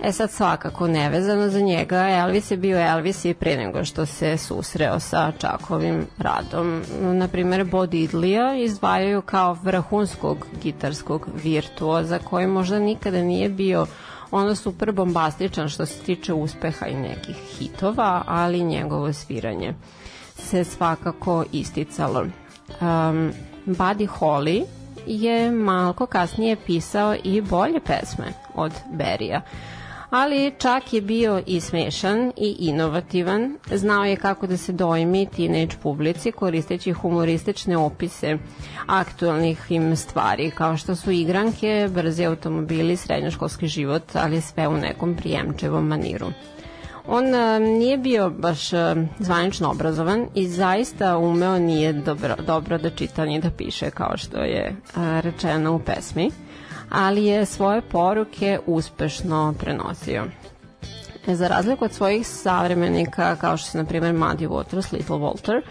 E 0.02 0.12
sad 0.12 0.31
svakako 0.31 0.87
nevezano 0.87 1.49
za 1.49 1.61
njega, 1.61 2.09
Elvis 2.09 2.50
je 2.50 2.57
bio 2.57 2.78
Elvis 2.78 3.25
i 3.25 3.35
pre 3.35 3.57
nego 3.57 3.85
što 3.85 4.07
se 4.07 4.37
susreo 4.37 5.00
sa 5.00 5.33
Čakovim 5.38 6.07
radom. 6.19 6.83
Naprimer, 7.00 7.64
Bo 7.64 7.87
Diddleya 7.87 8.64
izdvajaju 8.64 9.23
kao 9.23 9.57
vrhunskog 9.62 10.47
gitarskog 10.62 11.28
virtuoza 11.35 12.19
koji 12.19 12.47
možda 12.47 12.78
nikada 12.78 13.23
nije 13.23 13.49
bio 13.49 13.87
ono 14.31 14.55
super 14.55 14.93
bombastičan 14.93 15.69
što 15.69 15.87
se 15.87 16.02
tiče 16.02 16.33
uspeha 16.33 16.87
i 16.87 16.95
nekih 16.95 17.37
hitova, 17.37 18.23
ali 18.26 18.64
njegovo 18.64 19.12
sviranje 19.12 19.75
se 20.37 20.64
svakako 20.64 21.45
isticalo. 21.52 22.21
Um, 22.21 23.33
Buddy 23.67 24.09
Holly 24.19 24.64
je 25.07 25.50
malko 25.50 26.07
kasnije 26.07 26.57
pisao 26.67 27.14
i 27.25 27.40
bolje 27.40 27.81
pesme 27.81 28.33
od 28.55 28.73
Berija 28.93 29.43
ali 30.11 30.53
čak 30.59 30.93
je 30.93 31.00
bio 31.00 31.43
i 31.47 31.61
smešan 31.61 32.33
i 32.37 32.57
inovativan. 32.59 33.57
Znao 33.73 34.05
je 34.05 34.17
kako 34.17 34.47
da 34.47 34.57
se 34.57 34.73
dojmi 34.73 35.27
teenage 35.27 35.77
publici 35.83 36.33
koristeći 36.33 36.93
humoristične 36.93 37.77
opise 37.77 38.38
aktualnih 38.87 39.67
im 39.69 39.97
stvari, 39.97 40.50
kao 40.50 40.77
što 40.77 40.97
su 40.97 41.11
igranke, 41.11 41.88
brzi 41.95 42.25
automobili, 42.25 42.97
srednjoškolski 42.97 43.67
život, 43.67 44.03
ali 44.15 44.41
sve 44.41 44.69
u 44.69 44.77
nekom 44.77 45.17
prijemčevom 45.17 45.87
maniru. 45.87 46.27
On 47.07 47.35
a, 47.35 47.59
nije 47.59 47.99
bio 47.99 48.31
baš 48.31 48.73
a, 48.73 48.95
zvanično 49.19 49.71
obrazovan 49.71 50.27
i 50.35 50.49
zaista 50.49 51.19
umeo 51.19 51.59
nije 51.59 51.93
dobro, 51.93 52.35
dobro 52.47 52.79
da 52.79 52.91
čita 52.91 53.25
ni 53.25 53.41
da 53.41 53.50
piše 53.50 53.91
kao 53.91 54.17
što 54.17 54.38
je 54.38 54.77
a, 54.97 55.21
rečeno 55.21 55.75
u 55.75 55.79
pesmi 55.79 56.31
ali 56.90 57.25
je 57.25 57.47
svoje 57.47 57.83
poruke 57.83 58.58
uspešno 58.67 59.54
prenosio. 59.60 60.25
Za 61.26 61.49
razliku 61.49 61.84
od 61.84 61.93
svojih 61.93 62.26
savremenika, 62.26 63.36
kao 63.36 63.56
što 63.56 63.71
se, 63.71 63.78
na 63.78 63.84
primjer, 63.84 64.15
Muddy 64.15 64.49
Waters, 64.49 64.93
Little 64.93 65.17
Walter, 65.17 65.63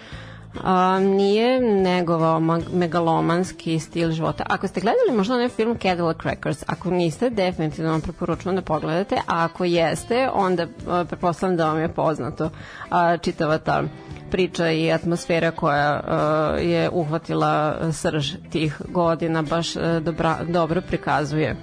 a, 0.64 1.00
nije 1.00 1.60
negovao 1.62 2.40
megalomanski 2.74 3.80
stil 3.80 4.12
života. 4.12 4.44
Ako 4.50 4.68
ste 4.68 4.82
gledali 4.82 5.18
možda 5.18 5.34
onaj 5.34 5.50
film 5.50 5.78
Cadillac 5.82 6.18
Crackers, 6.22 6.64
ako 6.68 6.92
niste, 6.92 7.30
definitivno 7.30 7.92
vam 7.92 8.02
preporučujem 8.02 8.56
da 8.56 8.62
pogledate, 8.62 9.16
a 9.16 9.44
ako 9.44 9.64
jeste, 9.64 10.30
onda 10.34 10.68
preposledam 11.10 11.58
da 11.58 11.68
vam 11.68 11.80
je 11.80 11.94
poznato 11.94 12.50
a, 12.90 13.18
čitava 13.18 13.58
ta 13.58 13.84
priča 14.32 14.70
i 14.70 14.92
atmosfera 14.92 15.52
koja 15.52 16.00
uh, 16.00 16.66
je 16.68 16.90
uhvatila 16.90 17.78
srž 17.92 18.34
tih 18.52 18.82
godina 18.90 19.42
baš 19.42 19.76
uh, 19.76 19.82
dobra, 20.02 20.38
dobro 20.50 20.82
prikazuje 20.82 21.56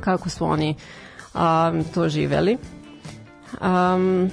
kako 0.00 0.28
su 0.28 0.44
oni 0.44 0.74
um, 1.34 1.84
to 1.94 2.08
živeli. 2.08 2.58
Um, 3.60 4.30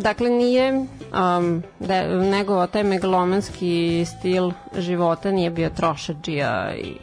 dakle, 0.00 0.30
nije 0.30 0.72
um, 0.72 1.62
da, 1.80 2.06
nego 2.06 2.66
taj 2.66 2.84
megalomanski 2.84 4.04
stil 4.04 4.50
života 4.78 5.30
nije 5.30 5.50
bio 5.50 5.70
trošađija 5.70 6.74
i 6.76 6.94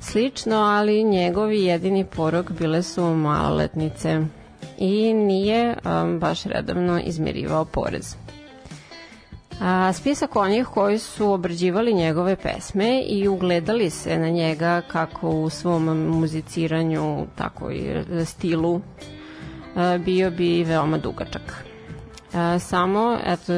slično, 0.00 0.56
ali 0.56 1.04
njegovi 1.04 1.64
jedini 1.64 2.04
porok 2.04 2.50
bile 2.50 2.82
su 2.82 3.02
maloletnice 3.02 4.20
i 4.78 5.14
nije 5.14 5.76
um, 5.84 6.18
baš 6.18 6.44
redovno 6.44 7.00
izmirivao 7.04 7.64
porez. 7.64 8.16
A, 9.60 9.92
spisak 9.92 10.36
onih 10.36 10.66
koji 10.66 10.98
su 10.98 11.32
obrađivali 11.32 11.94
njegove 11.94 12.36
pesme 12.36 13.02
i 13.02 13.28
ugledali 13.28 13.90
se 13.90 14.18
na 14.18 14.28
njega 14.28 14.82
kako 14.88 15.30
u 15.30 15.50
svom 15.50 15.84
muziciranju, 16.06 17.26
tako 17.36 17.70
i 17.70 18.04
stilu, 18.24 18.80
bio 20.04 20.30
bi 20.30 20.64
veoma 20.64 20.98
dugačak. 20.98 21.67
A, 22.34 22.58
samo 22.58 23.18
eto, 23.24 23.52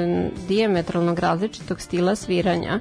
diametralnog 0.49 1.19
različitog 1.19 1.81
stila 1.81 2.17
sviranja 2.17 2.81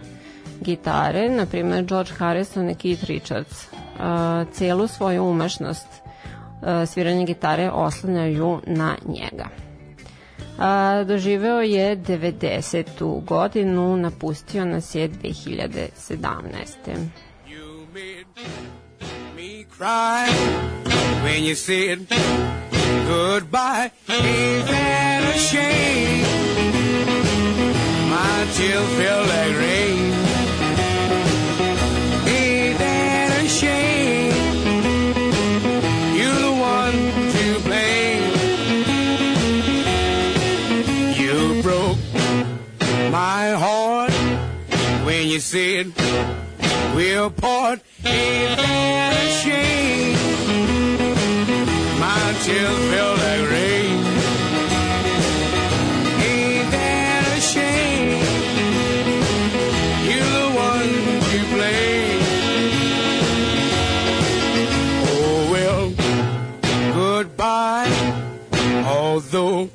gitare, 0.62 1.30
na 1.30 1.46
primjer 1.46 1.86
George 1.86 2.12
Harrison 2.18 2.70
i 2.70 2.76
Keith 2.76 3.04
Richards, 3.04 3.68
a, 4.00 4.46
celu 4.54 4.88
svoju 4.88 5.24
umešnost 5.24 5.88
a, 6.62 6.86
sviranja 6.86 7.26
gitare 7.26 7.70
oslanjaju 7.70 8.60
na 8.66 8.96
njega. 9.06 9.48
A, 10.60 11.04
doživeo 11.08 11.62
je 11.62 11.98
90. 11.98 13.24
godinu, 13.26 13.98
napustio 13.98 14.66
nas 14.66 14.96
je 14.96 15.10
2017. 15.10 17.08
You 17.48 17.86
made 17.94 18.26
me 19.36 19.66
cry 19.78 20.30
when 21.24 21.44
you 21.44 21.56
said 21.56 22.00
Goodbye, 22.90 23.92
ain't 24.10 24.68
that 24.68 25.22
a 25.36 25.38
shame? 25.38 26.26
My 28.10 28.48
tears 28.54 28.90
feel 28.98 29.22
like 29.34 29.56
rain. 29.64 30.14
Ain't 32.28 32.78
that 32.78 33.30
a 33.42 33.48
shame? 33.48 34.34
You're 36.18 36.42
the 36.48 36.56
one 36.76 37.00
to 37.36 37.46
blame. 37.68 38.26
You 41.22 41.62
broke 41.64 42.02
my 43.12 43.44
heart 43.64 44.14
when 45.06 45.28
you 45.28 45.40
said 45.40 45.94
we'll 46.96 47.30
part. 47.32 47.80
Ain't 48.06 48.58
that 48.58 49.14
a 49.16 49.30
shame? 49.44 50.19
Tears 52.50 52.80
feel 52.92 53.14
like 53.24 53.44
rain. 53.52 53.98
Ain't 56.30 56.68
that 56.72 57.24
a 57.38 57.40
shame? 57.54 58.24
You're 60.08 60.32
the 60.40 60.48
one 60.70 60.94
to 61.30 61.40
blame. 61.54 62.22
Oh 65.12 65.40
well, 65.54 65.86
goodbye. 66.96 67.92
Although 68.88 69.70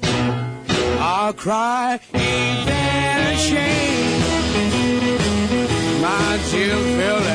I'll 0.98 1.32
cry, 1.32 2.00
ain't 2.12 2.66
that 2.66 3.34
a 3.34 3.36
shame? 3.38 3.94
my 6.02 6.38
tears 6.50 6.84
feel 6.96 7.18
like 7.28 7.33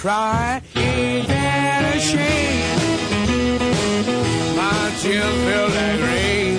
cry, 0.00 0.62
ain't 0.76 1.28
that 1.28 1.94
a 1.94 2.00
shame? 2.00 2.78
My 4.56 4.90
tears 4.98 5.36
feel 5.46 5.68
like 5.76 6.00
rain. 6.08 6.56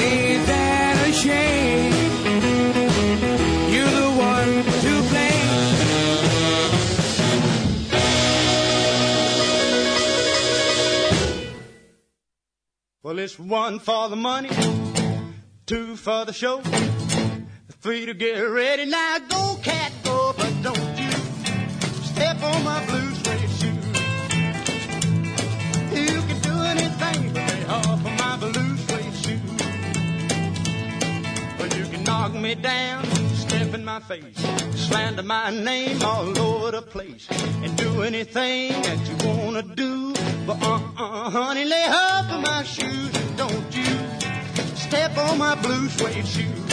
Ain't 0.00 0.46
that 0.46 0.96
a 1.06 1.12
shame? 1.12 1.92
You're 3.70 3.94
the 4.00 4.10
one 4.16 4.52
to 4.84 4.92
blame. 5.10 5.50
Well, 13.02 13.18
it's 13.18 13.38
one 13.38 13.78
for 13.78 14.08
the 14.08 14.16
money, 14.16 14.48
two 15.66 15.96
for 15.96 16.24
the 16.24 16.32
show, 16.32 16.62
three 17.82 18.06
to 18.06 18.14
get 18.14 18.38
ready. 18.38 18.86
Now 18.86 19.18
go, 19.18 19.45
my 33.96 34.02
face, 34.02 34.36
slander 34.88 35.22
my 35.22 35.48
name 35.50 36.02
all 36.02 36.38
over 36.38 36.70
the 36.70 36.82
place, 36.82 37.26
and 37.62 37.74
do 37.78 38.02
anything 38.02 38.72
that 38.82 38.98
you 39.08 39.16
wanna 39.26 39.62
do. 39.62 40.12
But 40.46 40.62
uh-uh, 40.62 41.30
honey, 41.30 41.64
lay 41.64 41.86
off 41.88 42.30
of 42.30 42.42
my 42.42 42.62
shoes, 42.62 43.10
and 43.16 43.38
don't 43.38 43.74
you 43.74 43.90
step 44.76 45.16
on 45.16 45.38
my 45.38 45.54
blue 45.62 45.88
suede 45.88 46.26
shoes. 46.26 46.68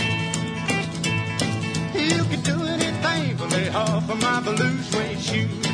You 1.95 2.23
can 2.25 2.41
do 2.41 2.62
anything 2.65 3.38
but 3.38 3.51
lay 3.51 3.69
off 3.69 4.09
of 4.09 4.21
my 4.21 4.41
blue 4.41 4.77
suede 4.81 5.21
shoe. 5.21 5.72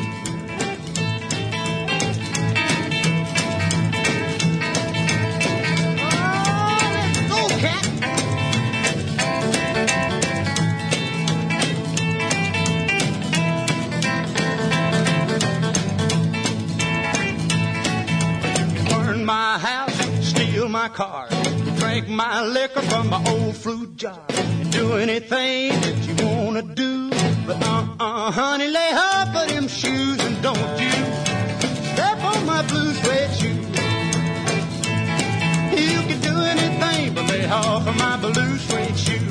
My 20.83 20.87
car, 20.87 21.27
drink 21.77 22.07
my 22.07 22.41
liquor 22.41 22.81
from 22.83 23.09
my 23.09 23.21
old 23.31 23.53
fruit 23.53 23.97
jar, 23.97 24.23
do 24.69 24.93
anything 24.93 25.71
that 25.83 25.97
you 26.07 26.15
wanna 26.25 26.61
do. 26.61 27.09
But 27.45 27.61
uh-uh, 27.61 28.31
honey, 28.31 28.69
lay 28.69 28.91
off 28.93 29.35
of 29.41 29.49
them 29.49 29.67
shoes 29.67 30.19
and 30.25 30.41
don't 30.41 30.79
you 30.83 30.97
step 31.91 32.19
on 32.31 32.45
my 32.45 32.61
blue 32.69 32.93
suede 33.01 33.33
shoes. 33.39 33.67
You 35.83 35.99
can 36.09 36.19
do 36.29 36.35
anything 36.53 37.13
but 37.13 37.25
lay 37.29 37.45
off 37.49 37.85
of 37.85 37.97
my 37.97 38.15
blue 38.15 38.57
suede 38.57 38.97
shoes. 38.97 39.28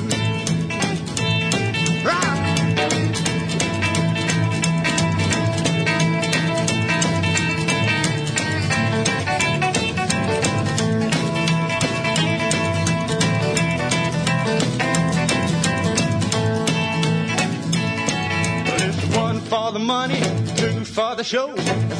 Money, 19.89 20.21
two 20.55 20.85
for 20.85 21.15
the 21.15 21.23
show, 21.23 21.51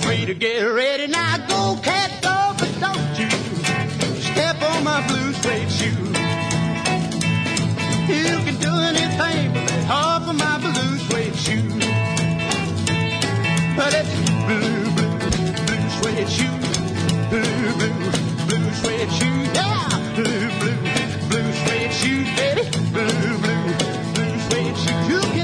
three 0.04 0.24
to 0.24 0.36
get 0.36 0.62
ready. 0.62 1.08
Now 1.08 1.38
go, 1.48 1.82
cat, 1.82 2.12
go, 2.22 2.54
but 2.60 2.72
don't 2.80 3.14
you 3.18 3.30
step 4.30 4.62
on 4.62 4.84
my 4.84 5.02
blue 5.08 5.34
suede 5.42 5.72
shoe. 5.72 6.04
You 8.14 8.36
can 8.46 8.58
do 8.68 8.74
anything 8.92 9.54
but 9.56 9.66
lay 9.72 9.88
off 9.90 10.30
of 10.30 10.36
my 10.36 10.60
blue 10.60 10.94
suede 11.08 11.36
shoe. 11.36 11.68
But 13.76 13.92
it's 14.00 14.14
blue, 14.46 14.82
blue, 14.98 15.18
blue 15.66 15.90
suede 15.98 16.30
shoe. 16.30 16.58
Blue, 17.32 17.74
blue, 17.80 17.98
blue 18.50 18.70
suede 18.82 19.12
shoe. 19.18 19.40
Yeah! 19.58 19.90
Blue, 20.14 20.48
blue, 20.60 20.80
blue 21.30 21.52
suede 21.62 21.94
shoe, 22.00 22.22
baby. 22.38 22.64
Blue, 22.94 23.38
blue, 23.44 23.66
blue 24.14 24.36
suede 24.46 24.78
shoe. 24.78 25.39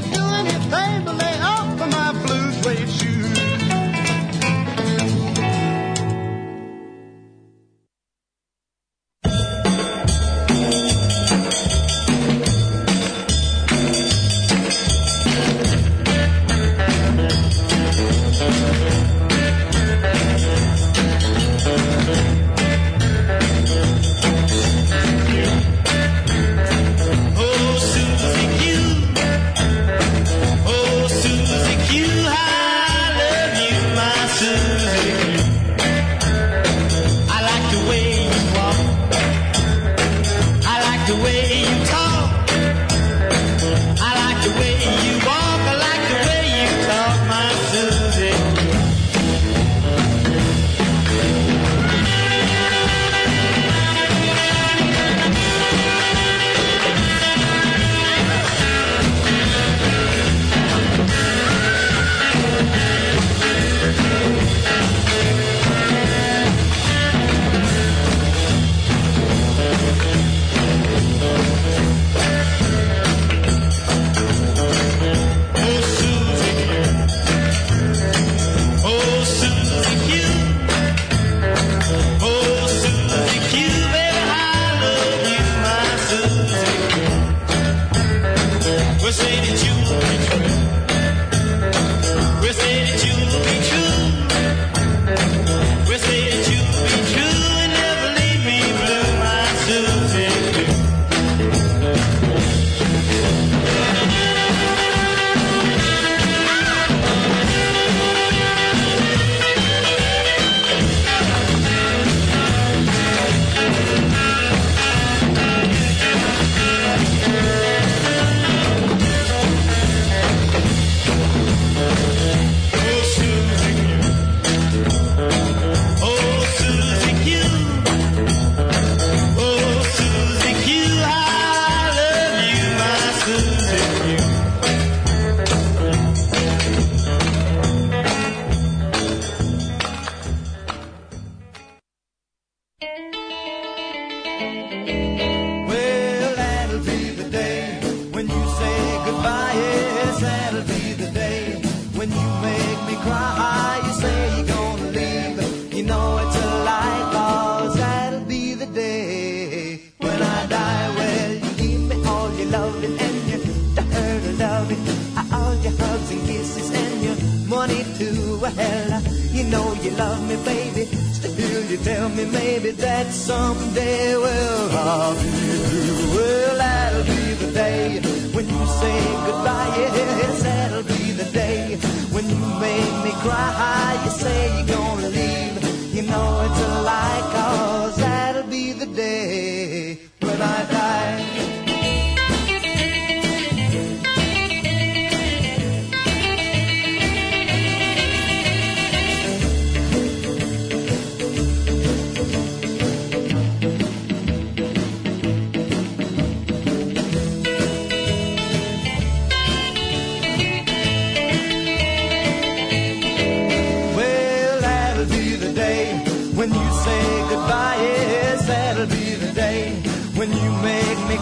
Well, 168.56 169.02
you 169.36 169.44
know 169.46 169.74
you 169.84 169.92
love 169.92 170.22
me, 170.30 170.36
baby. 170.46 170.86
Still, 170.86 171.64
you 171.72 171.78
tell 171.78 172.10
me 172.10 172.26
maybe 172.26 172.72
that 172.72 173.08
someday, 173.12 174.16
well, 174.16 175.14
be 175.16 175.30
through. 175.70 176.16
Well, 176.16 176.58
that'll 176.58 177.04
be 177.04 177.34
the 177.44 177.52
day 177.52 178.00
when 178.34 178.46
you 178.48 178.66
say 178.82 179.00
goodbye. 179.26 179.74
Yes, 179.78 180.44
that'll 180.44 180.84
be 180.84 181.12
the 181.12 181.30
day 181.32 181.76
when 182.14 182.30
you 182.30 182.38
make 182.60 182.96
me 183.06 183.12
cry. 183.26 184.02
You 184.06 184.12
say 184.12 184.58
you're 184.58 184.78
gonna 184.78 185.10
leave. 185.10 185.94
You 185.96 186.04
know 186.04 186.28
it's 186.46 186.62
a 186.62 186.82
lie, 186.84 187.22
cause 187.36 187.96
that'll 187.98 188.50
be 188.50 188.72
the 188.72 188.86
day 188.86 189.45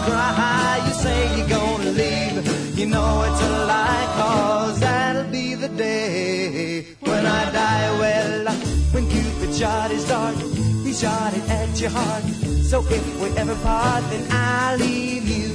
cry. 0.06 0.82
You 0.86 0.94
say 0.94 1.18
you're 1.36 1.48
gonna 1.48 1.90
leave. 1.90 2.34
You 2.78 2.86
know 2.86 3.22
it's 3.26 3.42
a 3.42 3.66
lie, 3.66 4.06
cause 4.18 4.80
that'll 4.80 5.30
be 5.30 5.54
the 5.54 5.68
day 5.68 6.86
when 7.00 7.24
I 7.26 7.42
die. 7.50 7.90
Well, 8.00 8.48
uh, 8.48 8.54
when 8.92 9.08
Cupid 9.08 9.54
shot 9.54 9.90
his 9.90 10.06
dart, 10.06 10.36
he 10.84 10.92
shot 10.92 11.32
it 11.34 11.48
at 11.50 11.80
your 11.80 11.90
heart. 11.90 12.24
So 12.70 12.80
if 12.96 13.04
we 13.20 13.28
ever 13.38 13.56
part, 13.56 14.02
then 14.10 14.24
I'll 14.30 14.78
leave 14.78 15.26
you. 15.28 15.50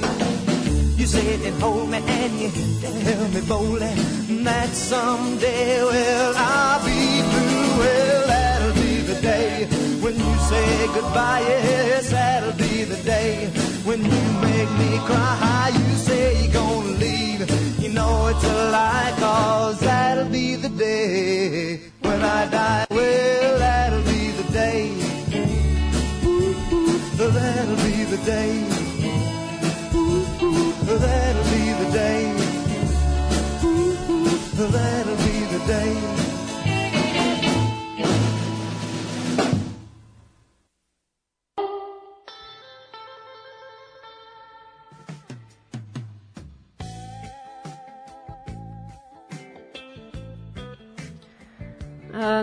You 0.98 1.06
sit 1.06 1.40
and 1.48 1.56
hold 1.62 1.90
me 1.90 1.98
and 1.98 2.32
you 2.40 2.50
tell 2.80 3.28
me 3.34 3.40
boldly 3.48 3.94
that 4.44 4.68
someday, 4.68 5.82
well, 5.82 6.34
I'll 6.36 6.80
be 6.84 7.00
through. 7.30 7.70
Well, 7.80 8.26
that'll 8.26 8.74
be 8.74 8.94
the 9.10 9.20
day 9.20 9.66
when 10.02 10.14
you 10.24 10.34
say 10.50 10.86
goodbye. 10.94 11.40
Yes, 11.40 12.10
that'll 12.10 12.56
be 12.58 12.84
the 12.84 13.00
day 13.02 13.69
when 13.90 14.04
you 14.04 14.22
make 14.48 14.70
me 14.82 14.90
cry. 15.08 15.72
You 15.74 15.96
say 15.96 16.44
you're 16.44 16.52
gonna 16.52 16.98
leave. 17.04 17.40
You 17.82 17.88
know 17.98 18.28
it's 18.28 18.44
a 18.44 18.70
lie, 18.70 19.12
cause 19.18 19.80
that'll 19.80 20.30
be 20.30 20.54
the 20.54 20.68
day 20.68 21.80
when 22.00 22.20
I 22.22 22.40
die. 22.58 22.86
Well, 22.90 23.58
that'll 23.58 24.04
be 24.14 24.22
the 24.40 24.46
day. 24.52 24.82
That'll 27.18 27.80
be 27.88 27.96
the 28.14 28.20
day. 28.34 28.52
That'll 31.04 31.48
be 31.54 31.64
the 31.82 31.88
day. 32.00 32.22
That'll 34.76 35.20
be 35.26 35.36
the 35.54 35.60
day. 35.74 36.19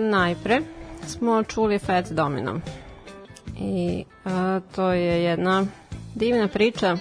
Najpre 0.10 0.62
smo 1.08 1.44
čuli 1.44 1.80
Fats 1.80 2.12
Domino. 2.12 2.60
I 3.60 4.04
e, 4.26 4.30
to 4.76 4.92
je 4.92 5.24
jedna 5.24 5.66
divna 6.16 6.48
priča 6.48 6.98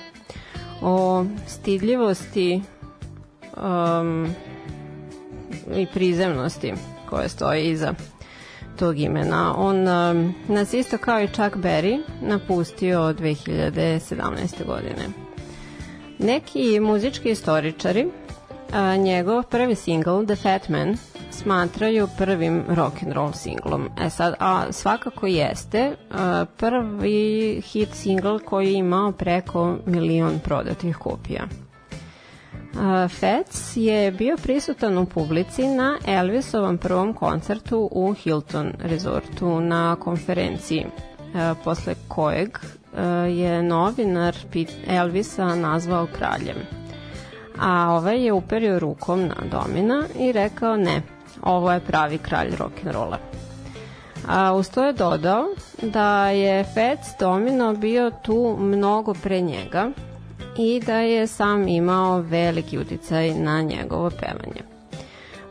o 0.82 1.24
stidljivosti 1.46 2.62
um, 3.56 4.34
i 5.76 5.86
prizemnosti 5.86 6.72
koja 7.08 7.28
stoji 7.28 7.70
iza 7.70 7.94
tog 8.78 8.98
imena. 8.98 9.54
On 9.56 9.88
um, 9.88 10.34
nas 10.48 10.74
isto 10.74 10.98
kao 10.98 11.20
i 11.20 11.28
Chuck 11.28 11.56
Berry 11.56 12.02
napustio 12.22 12.98
2017. 13.00 14.66
godine. 14.66 15.08
Neki 16.18 16.80
muzički 16.80 17.30
istoričari 17.30 18.06
a, 18.72 18.96
njegov 18.96 19.42
prvi 19.42 19.74
singl 19.74 20.24
The 20.24 20.36
Fat 20.36 20.68
Man 20.68 20.96
smatraju 21.36 22.08
prvim 22.18 22.64
rock 22.68 23.02
and 23.02 23.12
roll 23.12 23.32
singlom. 23.32 23.88
E 24.00 24.10
sad, 24.10 24.34
a 24.38 24.72
svakako 24.72 25.26
jeste 25.26 25.96
a, 26.10 26.44
prvi 26.56 27.60
hit 27.64 27.94
singl 27.94 28.36
koji 28.44 28.66
je 28.66 28.78
imao 28.78 29.12
preko 29.12 29.76
milion 29.86 30.38
prodatih 30.44 30.96
kopija. 30.96 31.44
Uh, 31.44 33.10
Fats 33.10 33.76
je 33.76 34.12
bio 34.12 34.36
prisutan 34.36 34.98
u 34.98 35.06
publici 35.06 35.68
na 35.68 35.98
Elvisovom 36.06 36.78
prvom 36.78 37.14
koncertu 37.14 37.88
u 37.92 38.12
Hilton 38.12 38.72
Resortu 38.78 39.60
na 39.60 39.96
konferenciji, 39.96 40.86
uh, 40.86 41.56
posle 41.64 41.94
kojeg 42.08 42.58
je 43.28 43.62
novinar 43.62 44.36
Elvisa 44.86 45.54
nazvao 45.54 46.06
kraljem. 46.18 46.56
A 47.58 47.90
ovaj 47.90 48.24
je 48.24 48.32
uperio 48.32 48.78
rukom 48.78 49.20
na 49.20 49.34
domina 49.50 50.04
i 50.18 50.32
rekao 50.32 50.76
ne, 50.76 51.02
ovo 51.42 51.72
je 51.72 51.80
pravi 51.80 52.18
kralj 52.18 52.50
rock'n'rolla. 52.50 53.16
A 54.28 54.54
uz 54.54 54.70
to 54.70 54.84
je 54.84 54.92
dodao 54.92 55.44
da 55.82 56.30
je 56.30 56.64
Fats 56.64 57.08
Domino 57.20 57.74
bio 57.74 58.10
tu 58.22 58.56
mnogo 58.60 59.14
pre 59.14 59.40
njega 59.40 59.90
i 60.58 60.80
da 60.86 60.96
je 60.96 61.26
sam 61.26 61.68
imao 61.68 62.20
veliki 62.20 62.78
uticaj 62.78 63.34
na 63.34 63.62
njegovo 63.62 64.10
pevanje. 64.10 64.76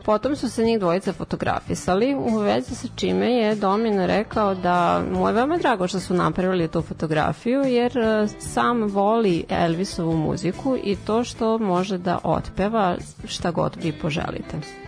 Potom 0.04 0.36
su 0.36 0.50
se 0.50 0.64
njih 0.64 0.78
dvojica 0.78 1.12
fotografisali, 1.12 2.14
u 2.14 2.38
vezi 2.38 2.74
sa 2.74 2.88
čime 2.96 3.32
je 3.32 3.54
Domino 3.54 4.06
rekao 4.06 4.54
da 4.54 5.02
mu 5.12 5.28
je 5.28 5.32
veoma 5.32 5.56
drago 5.56 5.88
što 5.88 6.00
su 6.00 6.14
napravili 6.14 6.68
tu 6.68 6.82
fotografiju, 6.82 7.60
jer 7.60 7.98
e, 7.98 8.28
sam 8.38 8.82
voli 8.82 9.44
Elvisovu 9.48 10.16
muziku 10.16 10.76
i 10.84 10.96
to 10.96 11.24
što 11.24 11.58
može 11.58 11.98
da 11.98 12.18
otpeva 12.22 12.96
šta 13.24 13.50
god 13.50 13.76
vi 13.82 13.92
poželite. 13.92 14.85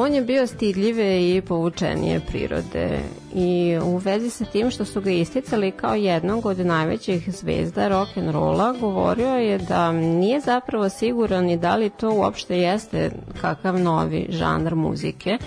On 0.00 0.14
je 0.14 0.22
bio 0.22 0.46
stidljive 0.46 1.30
i 1.30 1.42
povučenije 1.42 2.20
prirode 2.20 3.00
i 3.34 3.78
u 3.84 3.96
vezi 3.96 4.30
sa 4.30 4.44
tim 4.44 4.70
što 4.70 4.84
su 4.84 5.00
ga 5.00 5.10
isticali 5.10 5.70
kao 5.70 5.94
jednog 5.94 6.46
od 6.46 6.58
najvećih 6.58 7.30
zvezda 7.32 7.88
rock 7.88 8.16
and 8.16 8.30
rolla, 8.30 8.74
govorio 8.80 9.34
je 9.34 9.58
da 9.58 9.92
nije 9.92 10.40
zapravo 10.40 10.88
siguran 10.88 11.44
ni 11.44 11.56
da 11.56 11.76
li 11.76 11.90
to 11.90 12.10
uopšte 12.10 12.58
jeste 12.58 13.10
kakav 13.40 13.78
novi 13.78 14.26
žanr 14.30 14.74
muzike, 14.74 15.38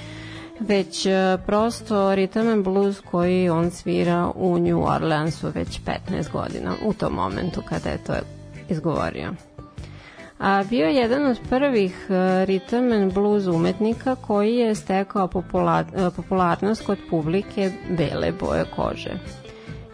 već 0.60 1.06
e, 1.06 1.38
prosto 1.46 1.96
rhythm 1.96 2.52
and 2.52 2.64
blues 2.64 3.00
koji 3.12 3.50
on 3.50 3.72
svira 3.72 4.32
u 4.36 4.60
New 4.60 4.84
Orleansu 4.84 5.52
već 5.56 5.80
15 6.10 6.32
godina 6.32 6.74
u 6.86 6.94
tom 6.94 7.14
momentu 7.14 7.62
kada 7.70 7.90
je 7.90 8.04
to 8.04 8.14
izgovorio 8.70 9.34
a 10.42 10.64
bio 10.70 10.86
je 10.88 10.96
jedan 10.96 11.26
od 11.26 11.40
prvih 11.50 12.06
uh, 12.10 12.16
rhythm 12.16 13.02
and 13.02 13.14
blues 13.14 13.48
umetnika 13.48 14.16
koji 14.16 14.56
je 14.56 14.76
stekao 14.76 15.28
popular, 15.28 15.86
uh, 15.86 16.14
popularnost 16.16 16.86
kod 16.86 16.98
publike 17.10 17.72
bele 17.90 18.32
boje 18.32 18.66
kože. 18.76 19.12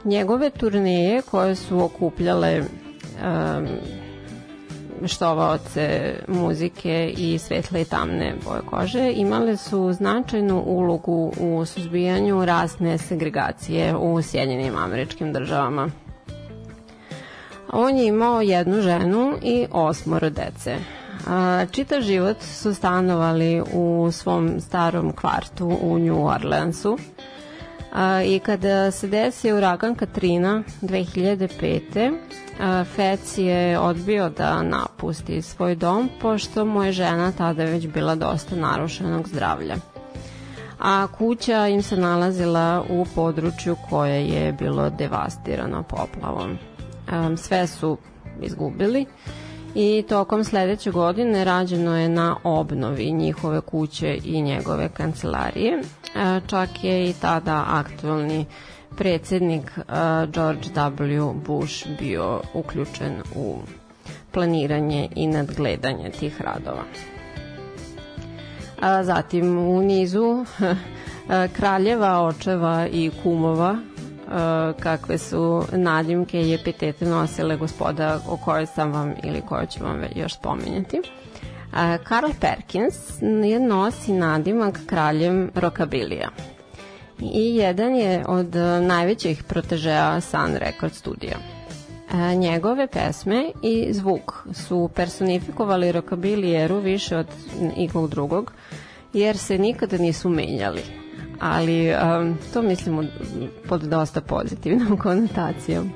Njegove 0.04 0.50
turneje 0.50 1.22
koje 1.22 1.56
su 1.56 1.84
okupljale 1.84 2.62
um, 2.62 3.68
štovaoce 5.08 6.16
muzike 6.28 7.14
i 7.18 7.38
svetle 7.38 7.82
i 7.82 7.86
tamne 7.86 8.34
boje 8.46 8.62
kože 8.70 9.12
imale 9.16 9.58
su 9.58 9.94
značajnu 9.94 10.64
ulogu 10.66 11.34
u 11.40 11.66
suzbijanju 11.66 12.46
rasne 12.46 12.98
segregacije 12.98 13.96
u 13.96 14.22
Sjedinjenim 14.22 14.78
američkim 14.78 15.34
državama. 15.34 15.90
On 17.74 17.98
je 17.98 18.08
imao 18.08 18.42
jednu 18.42 18.82
ženu 18.82 19.34
i 19.42 19.68
osmoro 19.72 20.30
dece. 20.30 20.78
Čitav 21.72 22.02
život 22.02 22.38
su 22.42 22.74
stanovali 22.74 23.64
u 23.74 24.10
svom 24.12 24.62
starom 24.62 25.12
kvartu 25.12 25.78
u 25.82 26.00
New 26.00 26.26
Orleansu. 26.26 26.98
I 28.26 28.40
kada 28.40 28.92
se 28.92 29.08
desio 29.08 29.58
uragan 29.58 29.96
Katrina 29.96 30.64
2005. 30.82 32.18
A, 32.60 32.84
Fec 32.84 33.38
je 33.38 33.80
odbio 33.80 34.30
da 34.30 34.64
napusti 34.64 35.42
svoj 35.42 35.76
dom, 35.76 36.10
pošto 36.22 36.66
mu 36.66 36.84
je 36.84 36.92
žena 36.92 37.32
tada 37.32 37.64
već 37.64 37.88
bila 37.88 38.16
dosta 38.16 38.56
narušenog 38.56 39.28
zdravlja. 39.28 39.76
A 40.80 41.08
kuća 41.18 41.68
im 41.68 41.84
se 41.84 41.98
nalazila 41.98 42.84
u 42.90 43.06
području 43.16 43.76
koje 43.90 44.28
je 44.28 44.54
bilo 44.54 44.90
devastirano 44.90 45.84
poplavom 45.84 46.58
um, 47.12 47.38
sve 47.38 47.68
su 47.68 47.98
izgubili 48.42 49.06
i 49.76 50.04
tokom 50.10 50.44
sledeće 50.44 50.92
godine 50.92 51.46
rađeno 51.46 51.98
je 51.98 52.10
na 52.10 52.36
obnovi 52.44 53.12
njihove 53.12 53.62
kuće 53.62 54.18
i 54.24 54.42
njegove 54.42 54.90
kancelarije. 54.90 55.82
Čak 56.48 56.84
je 56.84 57.10
i 57.10 57.14
tada 57.14 57.66
aktualni 57.68 58.46
predsednik 58.98 59.72
George 60.34 60.70
W. 60.76 61.34
Bush 61.46 61.88
bio 62.00 62.42
uključen 62.54 63.22
u 63.36 63.58
planiranje 64.32 65.10
i 65.16 65.28
nadgledanje 65.28 66.10
tih 66.20 66.42
radova. 66.42 66.84
A 68.82 69.04
zatim 69.04 69.58
u 69.58 69.82
nizu 69.82 70.46
kraljeva, 71.58 72.22
očeva 72.22 72.88
i 72.92 73.12
kumova 73.24 73.78
kakve 74.80 75.18
su 75.18 75.64
nadimke 75.72 76.42
i 76.42 76.54
epitete 76.54 77.06
nosile 77.06 77.58
gospoda 77.58 78.20
o 78.28 78.38
kojoj 78.38 78.66
sam 78.66 78.92
vam 78.92 79.14
ili 79.24 79.42
koju 79.42 79.68
ću 79.68 79.84
vam 79.84 80.04
još 80.16 80.34
spominjati. 80.34 81.02
Karl 82.04 82.30
Perkins 82.42 82.96
je 83.22 83.60
nosi 83.60 84.14
nadimak 84.14 84.80
kraljem 84.86 85.52
rokabilija 85.56 86.30
i 87.20 87.56
jedan 87.56 87.96
je 87.96 88.24
od 88.28 88.56
najvećih 88.82 89.44
protežeja 89.44 90.22
Sun 90.22 90.56
Record 90.56 90.94
studija. 90.94 91.38
Njegove 92.36 92.88
pesme 92.88 93.52
i 93.64 93.94
zvuk 93.94 94.34
su 94.54 94.90
personifikovali 94.96 95.92
rokabilijeru 95.92 96.80
više 96.80 97.18
od 97.18 97.28
ikog 97.78 98.10
drugog, 98.10 98.52
jer 99.14 99.38
se 99.38 99.58
nikada 99.58 99.98
nisu 99.98 100.30
menjali 100.30 101.07
ali 101.40 101.94
um, 101.94 102.38
to 102.54 102.62
mislimo 102.62 103.04
pod 103.70 103.82
dosta 103.82 104.22
pozitivnom 104.22 104.98
konotacijom. 105.04 105.92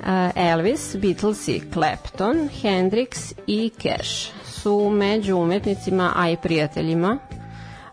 Uh, 0.00 0.06
Elvis, 0.34 0.96
Beatles 0.96 1.48
i 1.48 1.62
Clapton, 1.72 2.48
Hendrix 2.62 3.34
i 3.46 3.70
Cash 3.82 4.32
su 4.44 4.90
među 4.90 5.36
umetnicima, 5.36 6.12
a 6.16 6.30
i 6.30 6.36
prijateljima 6.36 7.18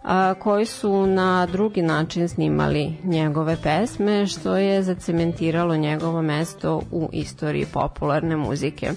uh, 0.06 0.10
koji 0.40 0.66
su 0.66 1.08
na 1.08 1.46
drugi 1.46 1.82
način 1.82 2.30
snimali 2.30 2.98
njegove 3.04 3.58
pesme, 3.64 4.28
što 4.28 4.58
je 4.58 4.84
zacementiralo 4.84 5.78
njegovo 5.78 6.22
mesto 6.22 6.82
u 6.92 7.10
istoriji 7.12 7.66
popularne 7.66 8.36
muzike. 8.36 8.92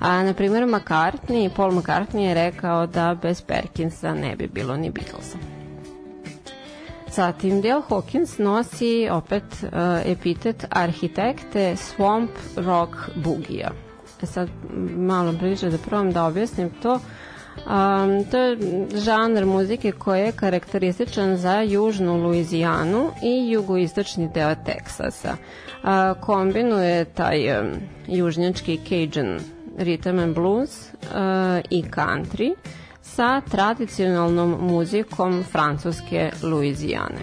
A, 0.00 0.22
na 0.22 0.34
primjer, 0.34 0.64
McCartney, 0.66 1.50
Paul 1.56 1.72
McCartney 1.72 2.18
je 2.18 2.34
rekao 2.34 2.86
da 2.86 3.16
bez 3.22 3.42
Perkinsa 3.42 4.14
ne 4.14 4.36
bi 4.36 4.46
bilo 4.46 4.76
ni 4.76 4.90
Beatlesa. 4.90 5.53
Zatim 7.14 7.60
Dale 7.60 7.82
Hawkins 7.88 8.38
nosi 8.38 9.08
opet 9.10 9.44
uh, 9.62 9.70
epitet 10.04 10.66
arhitekte 10.70 11.76
Swamp 11.76 12.30
Rock 12.56 12.96
Boogie-a. 13.14 13.70
E 14.22 14.26
sad 14.26 14.48
malo 14.96 15.32
bliže 15.32 15.70
da 15.70 15.78
probam 15.78 16.12
da 16.12 16.24
objasnim 16.26 16.70
to. 16.82 16.98
Um, 17.66 18.24
to 18.30 18.38
je 18.38 18.56
žanr 18.94 19.46
muzike 19.46 19.92
koji 19.92 20.20
je 20.20 20.32
karakterističan 20.32 21.36
za 21.36 21.60
južnu 21.60 22.16
Luizijanu 22.16 23.10
i 23.22 23.50
jugoistočni 23.50 24.28
deo 24.34 24.54
Teksasa. 24.54 25.36
Uh, 25.36 25.88
kombinuje 26.20 27.04
taj 27.04 27.60
um, 27.60 27.72
južnjački 28.06 28.80
Cajun 28.88 29.38
rhythm 29.78 30.22
and 30.22 30.34
blues 30.34 30.90
uh, 30.92 31.60
i 31.70 31.82
country 31.82 32.54
sa 33.14 33.40
tradicionalnom 33.40 34.56
muzikom 34.60 35.44
francuske 35.52 36.30
Luizijane. 36.42 37.20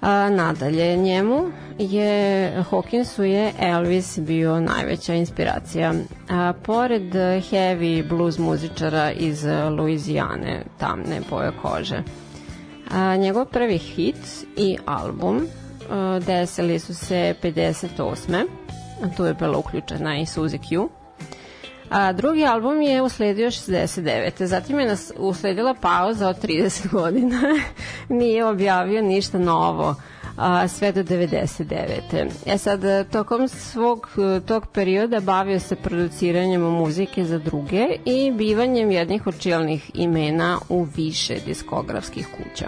A, 0.00 0.30
nadalje, 0.30 0.96
njemu 0.96 1.50
je, 1.78 2.52
Hawkinsu 2.70 3.22
je 3.22 3.52
Elvis 3.60 4.18
bio 4.18 4.60
najveća 4.60 5.14
inspiracija. 5.14 5.94
A, 6.30 6.52
pored 6.62 7.14
heavy 7.50 8.08
blues 8.08 8.38
muzičara 8.38 9.10
iz 9.10 9.44
Luizijane, 9.78 10.64
tamne 10.78 11.20
boje 11.30 11.52
kože. 11.62 12.02
A, 12.90 13.16
njegov 13.16 13.44
prvi 13.44 13.78
hit 13.78 14.46
i 14.56 14.76
album 14.86 15.46
a, 15.90 16.20
desili 16.26 16.78
su 16.78 16.94
se 16.94 17.34
58. 17.42 18.46
A 19.02 19.08
tu 19.16 19.24
je 19.24 19.34
bila 19.34 19.58
uključena 19.58 20.18
i 20.18 20.26
Suzy 20.26 20.58
Q. 20.58 20.88
A 21.90 22.12
drugi 22.12 22.44
album 22.44 22.82
je 22.82 23.02
usledio 23.02 23.46
69. 23.46 24.44
Zatim 24.44 24.80
je 24.80 24.86
nas 24.86 25.12
usledila 25.16 25.74
pauza 25.74 26.28
od 26.28 26.42
30 26.42 26.90
godina. 26.90 27.40
Nije 28.08 28.44
objavio 28.44 29.02
ništa 29.02 29.38
novo 29.38 29.94
a, 30.36 30.68
sve 30.68 30.92
do 30.92 31.02
99. 31.02 32.28
E 32.46 32.58
sad, 32.58 32.80
tokom 33.10 33.48
svog 33.48 34.10
tog 34.46 34.66
perioda 34.66 35.20
bavio 35.20 35.60
se 35.60 35.76
produciranjem 35.76 36.60
muzike 36.60 37.24
za 37.24 37.38
druge 37.38 37.86
i 38.04 38.30
bivanjem 38.30 38.90
jednih 38.90 39.26
od 39.26 39.38
čelnih 39.38 39.90
imena 39.94 40.58
u 40.68 40.86
više 40.96 41.36
diskografskih 41.46 42.26
kuća. 42.26 42.66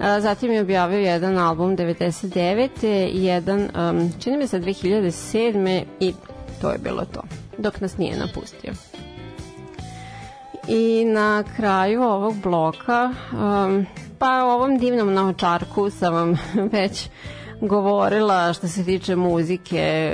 A, 0.00 0.20
zatim 0.20 0.52
je 0.52 0.60
objavio 0.60 0.98
jedan 0.98 1.38
album 1.38 1.76
99. 1.76 2.68
jedan, 3.12 3.60
um, 3.60 4.12
čini 4.20 4.36
mi 4.36 4.46
se 4.46 4.60
2007. 4.60 5.82
i 6.00 6.14
to 6.60 6.70
je 6.70 6.78
bilo 6.78 7.04
to 7.04 7.41
dok 7.58 7.80
nas 7.80 7.98
nije 7.98 8.18
napustio. 8.18 8.72
I 10.68 11.04
na 11.04 11.44
kraju 11.56 12.02
ovog 12.02 12.34
bloka, 12.42 13.12
um, 13.32 13.86
pa 14.18 14.44
ovom 14.44 14.78
divnom 14.78 15.14
naočarku 15.14 15.90
sam 15.90 16.14
vam 16.14 16.38
već 16.72 17.08
govorila 17.60 18.52
što 18.52 18.68
se 18.68 18.84
tiče 18.84 19.16
muzike, 19.16 20.12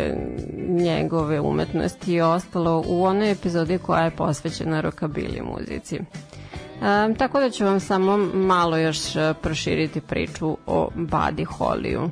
njegove 0.69 1.41
umetnosti 1.41 2.13
i 2.13 2.21
ostalo 2.21 2.85
u 2.87 3.05
onoj 3.05 3.31
epizodi 3.31 3.79
koja 3.79 4.05
je 4.05 4.11
posvećena 4.11 4.81
rokabili 4.81 5.43
muzici. 5.43 5.99
Um, 5.99 7.15
tako 7.15 7.41
da 7.41 7.51
ću 7.51 7.65
vam 7.65 7.81
samo 7.81 8.17
malo 8.35 8.79
još 8.79 9.17
uh, 9.17 9.37
proširiti 9.43 10.01
priču 10.01 10.57
o 10.67 10.89
Buddy 10.97 11.47
Hollyu. 11.59 12.11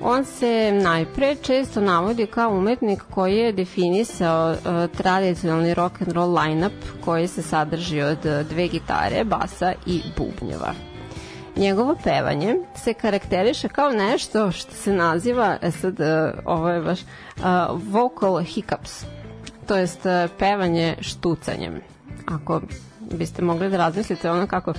On 0.00 0.24
se 0.24 0.72
najpre 0.72 1.34
često 1.34 1.80
navodi 1.80 2.26
kao 2.26 2.50
umetnik 2.50 3.02
koji 3.10 3.36
je 3.36 3.52
definisao 3.52 4.50
uh, 4.50 4.96
tradicionalni 4.96 5.74
rock 5.74 6.02
and 6.02 6.12
roll 6.12 6.38
lineup 6.38 6.72
koji 7.04 7.28
se 7.28 7.42
sadrži 7.42 8.00
od 8.00 8.18
dve 8.50 8.68
gitare, 8.68 9.24
basa 9.24 9.72
i 9.86 10.02
bubnjeva. 10.16 10.72
Njegovo 11.56 11.96
pevanje 12.04 12.56
se 12.84 12.94
karakteriše 12.94 13.68
kao 13.68 13.90
nešto 13.90 14.52
što 14.52 14.72
se 14.72 14.92
naziva, 14.92 15.56
e 15.62 15.70
sad, 15.70 16.00
uh, 16.00 16.06
ovo 16.44 16.68
je 16.68 16.80
baš, 16.80 17.00
uh, 17.00 17.44
vocal 17.82 18.44
hiccups, 18.44 19.04
to 19.66 19.76
jest 19.76 20.00
pevanje 20.38 20.96
štucanjem. 21.00 21.80
Ako 22.26 22.60
biste 23.12 23.42
mogli 23.42 23.70
da 23.70 23.76
razmislite 23.76 24.30
ono 24.30 24.46
kako 24.46 24.72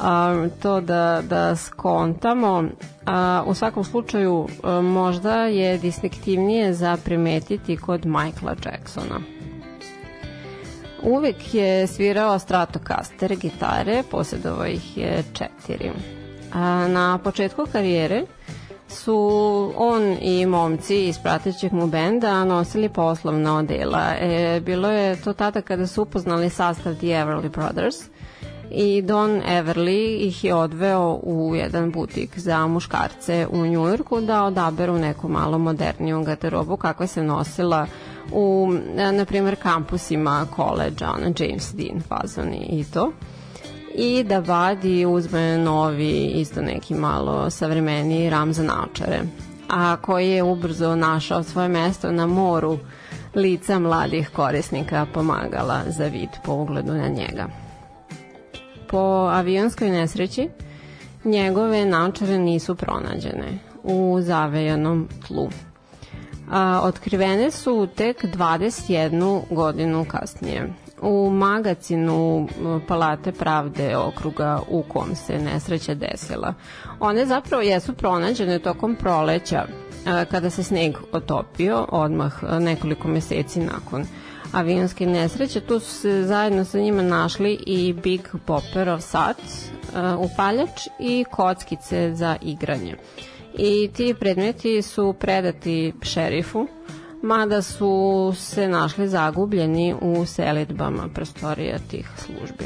a, 0.00 0.46
to 0.62 0.80
da, 0.80 1.22
da 1.28 1.56
skontamo. 1.56 2.64
A, 3.06 3.42
u 3.46 3.54
svakom 3.54 3.84
slučaju 3.84 4.48
a, 4.62 4.80
možda 4.80 5.44
je 5.44 5.78
distinktivnije 5.78 6.74
za 6.74 6.96
primetiti 7.04 7.76
kod 7.76 8.06
Michaela 8.06 8.56
Jacksona. 8.64 9.20
Uvek 11.02 11.54
je 11.54 11.86
svirao 11.86 12.38
Stratocaster 12.38 13.36
gitare, 13.36 14.02
posjedovao 14.10 14.66
ih 14.66 14.96
je 14.96 15.24
četiri. 15.32 15.90
A, 16.52 16.88
na 16.88 17.18
početku 17.24 17.66
karijere 17.72 18.22
su 18.92 19.72
on 19.76 20.16
i 20.20 20.46
momci 20.46 21.08
iz 21.08 21.18
pratećeg 21.18 21.72
mu 21.72 21.86
benda 21.86 22.44
nosili 22.44 22.88
poslovna 22.88 23.56
odela. 23.56 24.14
E, 24.20 24.60
bilo 24.60 24.88
je 24.88 25.22
to 25.22 25.32
tada 25.32 25.60
kada 25.60 25.86
su 25.86 26.02
upoznali 26.02 26.50
sastav 26.50 26.94
The 26.94 27.06
Everly 27.06 27.48
Brothers 27.48 27.96
i 28.74 29.02
Don 29.02 29.30
Everly 29.30 30.26
ih 30.26 30.44
je 30.44 30.54
odveo 30.54 31.20
u 31.22 31.54
jedan 31.54 31.90
butik 31.90 32.38
za 32.38 32.66
muškarce 32.66 33.46
u 33.50 33.66
Njujorku 33.66 34.20
da 34.20 34.44
odaberu 34.44 34.98
neku 34.98 35.28
malo 35.28 35.58
moderniju 35.58 36.22
garderobu 36.22 36.76
kakva 36.76 37.06
se 37.06 37.22
nosila 37.22 37.86
u, 38.32 38.72
na 39.12 39.24
primjer, 39.24 39.56
kampusima 39.62 40.46
koleđa, 40.56 41.10
ona 41.10 41.32
James 41.38 41.74
Dean 41.74 42.00
fazon 42.08 42.54
i 42.54 42.84
to 42.92 43.12
i 43.94 44.24
da 44.24 44.40
Badi 44.40 45.06
uzme 45.06 45.58
novi, 45.58 46.26
isto 46.26 46.62
neki 46.62 46.94
malo 46.94 47.50
savremeni 47.50 48.30
ram 48.30 48.52
za 48.52 48.62
naočare, 48.62 49.20
a 49.68 49.96
koji 49.96 50.30
je 50.30 50.42
ubrzo 50.42 50.96
našao 50.96 51.42
svoje 51.42 51.68
mesto 51.68 52.12
na 52.12 52.26
moru 52.26 52.78
lica 53.34 53.78
mladih 53.78 54.30
korisnika 54.30 55.06
pomagala 55.14 55.82
za 55.86 56.04
vid 56.04 56.28
po 56.44 56.52
ugledu 56.52 56.92
na 56.92 57.08
njega. 57.08 57.46
Po 58.88 59.30
avionskoj 59.32 59.90
nesreći 59.90 60.48
njegove 61.24 61.84
naočare 61.84 62.38
nisu 62.38 62.74
pronađene 62.74 63.58
u 63.82 64.18
zavejanom 64.20 65.08
tlu. 65.26 65.48
A, 66.50 66.80
otkrivene 66.82 67.50
su 67.50 67.88
tek 67.96 68.24
21 68.24 69.42
godinu 69.50 70.04
kasnije 70.04 70.72
u 71.02 71.30
magacinu 71.30 72.48
Palate 72.88 73.32
pravde 73.32 73.96
okruga 73.96 74.60
u 74.68 74.82
kom 74.82 75.14
se 75.14 75.38
nesreća 75.38 75.94
desila. 75.94 76.54
One 77.00 77.26
zapravo 77.26 77.62
jesu 77.62 77.92
pronađene 77.94 78.58
tokom 78.58 78.96
proleća 78.96 79.66
kada 80.30 80.50
se 80.50 80.62
sneg 80.62 80.96
otopio 81.12 81.86
odmah 81.90 82.42
nekoliko 82.60 83.08
meseci 83.08 83.60
nakon 83.60 84.04
avionske 84.52 85.06
nesreće. 85.06 85.60
Tu 85.60 85.80
su 85.80 85.90
se 85.90 86.22
zajedno 86.22 86.64
sa 86.64 86.78
njima 86.78 87.02
našli 87.02 87.58
i 87.66 87.92
Big 87.92 88.28
Popperov 88.46 89.00
sat, 89.00 89.36
uh, 89.38 90.30
upaljač 90.30 90.88
i 91.00 91.24
kockice 91.30 92.14
za 92.14 92.36
igranje. 92.42 92.96
I 93.58 93.90
ti 93.94 94.14
predmeti 94.20 94.82
su 94.82 95.14
predati 95.20 95.92
šerifu, 96.02 96.66
mada 97.22 97.62
su 97.62 98.32
se 98.36 98.68
našli 98.68 99.08
zagubljeni 99.08 99.94
u 100.00 100.26
selitbama 100.26 101.08
prostorija 101.14 101.78
tih 101.90 102.10
službi. 102.16 102.64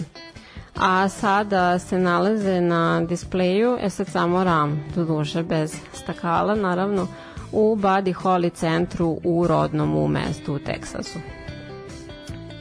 A 0.76 1.08
sada 1.08 1.78
se 1.78 1.98
nalaze 1.98 2.60
na 2.60 3.00
displeju, 3.00 3.76
e 3.80 3.90
sad 3.90 4.06
samo 4.06 4.44
RAM, 4.44 4.84
do 4.94 5.04
duše 5.04 5.42
bez 5.42 5.76
stakala, 5.92 6.54
naravno, 6.54 7.06
u 7.52 7.76
Buddy 7.76 8.14
Holly 8.14 8.52
centru 8.54 9.20
u 9.24 9.46
rodnom 9.46 9.96
u 9.96 10.08
mestu 10.08 10.54
u 10.54 10.58
Teksasu. 10.58 11.18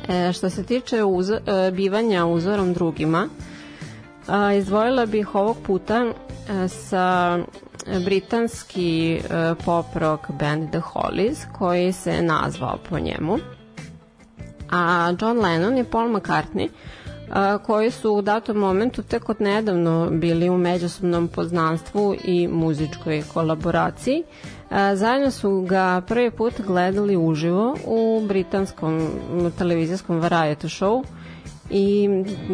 E, 0.09 0.33
što 0.33 0.49
se 0.49 0.63
tiče 0.63 1.03
uz, 1.03 1.29
e, 1.29 1.41
bivanja 1.73 2.25
uzorom 2.25 2.73
drugima, 2.73 3.27
a, 4.27 4.53
izdvojila 4.53 5.05
bih 5.05 5.35
ovog 5.35 5.57
puta 5.65 6.05
e, 6.05 6.67
sa 6.67 7.37
britanski 8.05 9.13
e, 9.15 9.55
pop 9.65 9.85
rock 9.95 10.31
band 10.39 10.69
The 10.71 10.79
Hollies 10.79 11.45
koji 11.57 11.91
se 11.93 12.21
nazvao 12.21 12.77
po 12.89 12.99
njemu. 12.99 13.37
A 14.71 15.13
John 15.21 15.39
Lennon 15.39 15.77
i 15.77 15.83
Paul 15.83 16.09
McCartney 16.09 16.69
a, 17.29 17.57
koji 17.57 17.91
su 17.91 18.11
u 18.13 18.21
datom 18.21 18.57
momentu 18.57 19.03
tek 19.03 19.29
od 19.29 19.41
nedavno 19.41 20.09
bili 20.11 20.49
u 20.49 20.57
međusobnom 20.57 21.27
poznanstvu 21.27 22.15
i 22.23 22.47
muzičkoj 22.47 23.23
kolaboraciji. 23.33 24.23
A, 24.69 24.95
zajedno 24.95 25.31
su 25.31 25.61
ga 25.61 26.01
prvi 26.07 26.31
put 26.31 26.53
gledali 26.61 27.17
uživo 27.17 27.77
u 27.85 28.25
britanskom 28.27 29.09
televizijskom 29.57 30.21
variety 30.21 30.79
show 30.79 31.03
i 31.69 32.09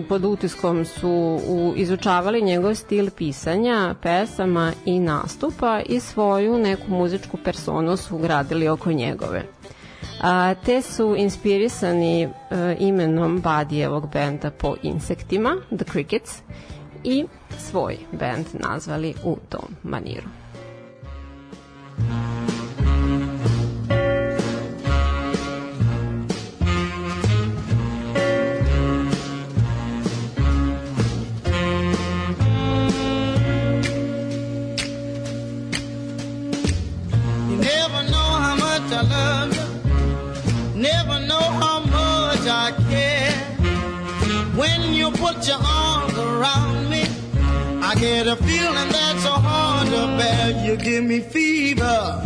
pod 0.09 0.25
utiskom 0.25 0.85
su 0.85 1.39
u, 1.47 1.73
izučavali 1.75 2.41
njegov 2.41 2.75
stil 2.75 3.09
pisanja, 3.11 3.95
pesama 4.01 4.71
i 4.85 4.99
nastupa 4.99 5.81
i 5.85 5.99
svoju 5.99 6.57
neku 6.57 6.91
muzičku 6.91 7.37
personu 7.37 7.97
su 7.97 8.17
gradili 8.17 8.67
oko 8.67 8.91
njegove. 8.91 9.43
A, 10.21 10.53
te 10.53 10.81
su 10.81 11.15
inspirisani 11.17 12.25
uh, 12.25 12.31
imenom 12.79 13.41
Badijevog 13.41 14.09
benda 14.13 14.51
po 14.51 14.75
insektima, 14.83 15.57
The 15.77 15.85
Crickets, 15.91 16.41
i 17.03 17.25
svoj 17.57 17.97
band 18.11 18.45
nazvali 18.53 19.13
u 19.23 19.37
tom 19.49 19.75
maniru. 19.83 20.40
Much 38.91 39.05
I 39.05 39.09
love 39.09 39.55
you. 39.55 40.81
Never 40.81 41.19
know 41.25 41.39
how 41.39 41.79
much 41.81 42.47
I 42.47 42.73
care. 42.89 43.31
When 44.55 44.93
you 44.93 45.11
put 45.11 45.47
your 45.47 45.59
arms 45.63 46.17
around 46.17 46.89
me, 46.89 47.03
I 47.81 47.95
get 47.95 48.27
a 48.27 48.35
feeling 48.35 48.89
that's 48.89 49.23
so 49.23 49.31
hard 49.31 49.87
to 49.87 50.17
bear. 50.17 50.65
You 50.65 50.75
give 50.77 51.03
me 51.03 51.19
fever. 51.19 52.19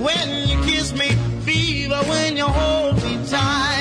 When 0.00 0.48
you 0.48 0.62
kiss 0.64 0.92
me, 0.92 1.10
fever. 1.42 2.02
When 2.08 2.36
you 2.36 2.46
hold 2.46 2.96
me 3.02 3.18
tight. 3.28 3.71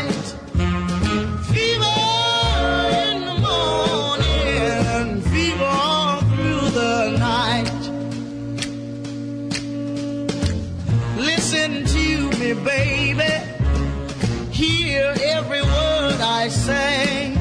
Say. 16.51 17.33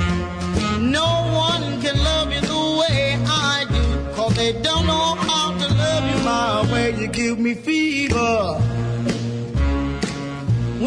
No 0.80 1.08
one 1.34 1.80
can 1.82 1.96
love 1.98 2.32
you 2.32 2.40
the 2.40 2.64
way 2.80 3.18
I 3.26 3.66
do, 3.68 4.14
cause 4.14 4.34
they 4.34 4.52
don't 4.52 4.86
know 4.86 5.14
how 5.28 5.52
to 5.58 5.66
love 5.74 6.04
you 6.10 6.18
my 6.24 6.72
way. 6.72 6.94
You 7.00 7.08
give 7.08 7.38
me 7.38 7.54
fever. 7.54 8.54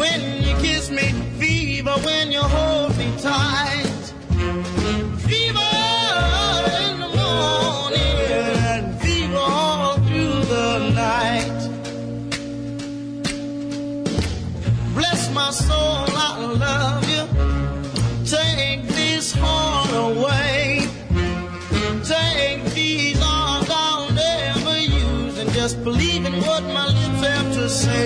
When 0.00 0.20
you 0.42 0.54
kiss 0.56 0.90
me, 0.90 1.12
fever. 1.38 1.92
When 2.04 2.32
you 2.32 2.40
hold 2.40 2.96
me 2.96 3.12
tight. 3.18 3.83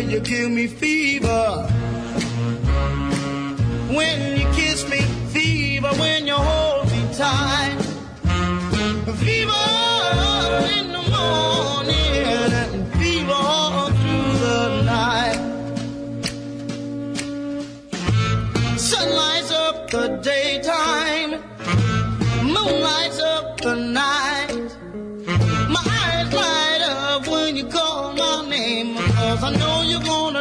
To 0.03 0.05
say. 0.05 0.13
You 0.13 0.21
give 0.21 0.51
me 0.51 0.67
fever. 0.67 1.08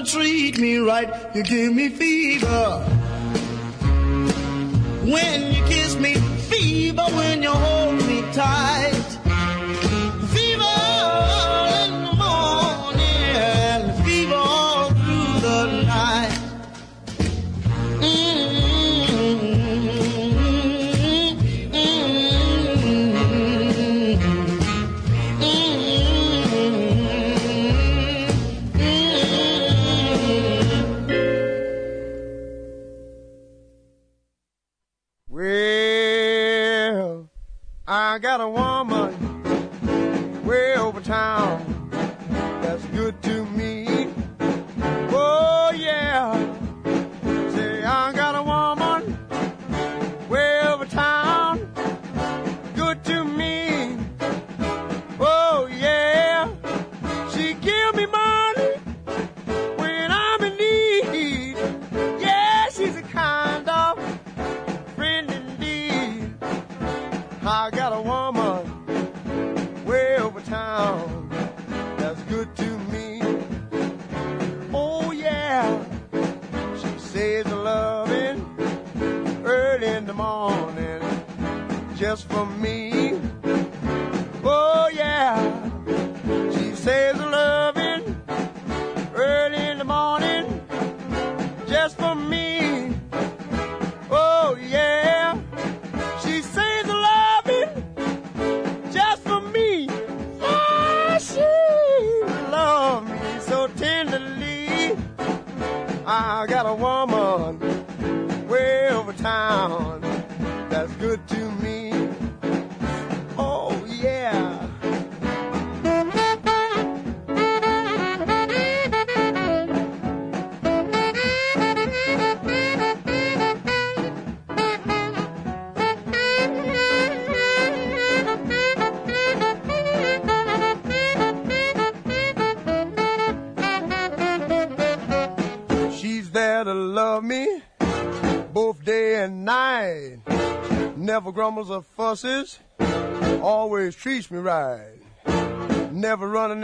Treat 0.08 0.58
me 0.58 0.78
right. 0.78 1.10
You 1.36 1.44
give 1.44 1.74
me 1.76 1.90
fever. 1.90 2.80
When 5.04 5.54
you 5.54 5.64
kiss 5.66 5.96
me, 5.96 6.16
fever 6.50 7.04
when 7.04 7.44
you 7.44 7.52
hold 7.52 7.96
me 8.08 8.22
tight. 8.32 8.97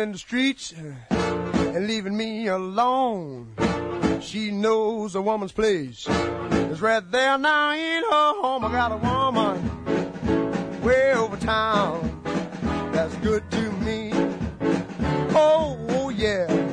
In 0.04 0.12
the 0.12 0.18
streets 0.18 0.74
eh, 0.74 1.16
and 1.76 1.88
leaving 1.88 2.16
me 2.18 2.48
alone. 2.48 3.56
She 4.20 4.52
knows 4.52 5.16
a 5.16 5.22
woman's 5.22 5.54
place 5.54 6.06
is 6.10 6.82
right 6.82 7.10
there 7.10 7.38
now 7.38 7.72
in 7.72 8.04
her 8.04 8.34
home. 8.42 8.66
I 8.66 8.72
got 8.72 8.92
a 8.92 8.98
woman 8.98 10.82
way 10.82 11.14
over 11.14 11.38
town 11.38 12.22
that's 12.92 13.16
good 13.18 13.50
to 13.52 13.72
me. 13.72 14.12
Oh 15.36 16.10
yeah. 16.10 16.73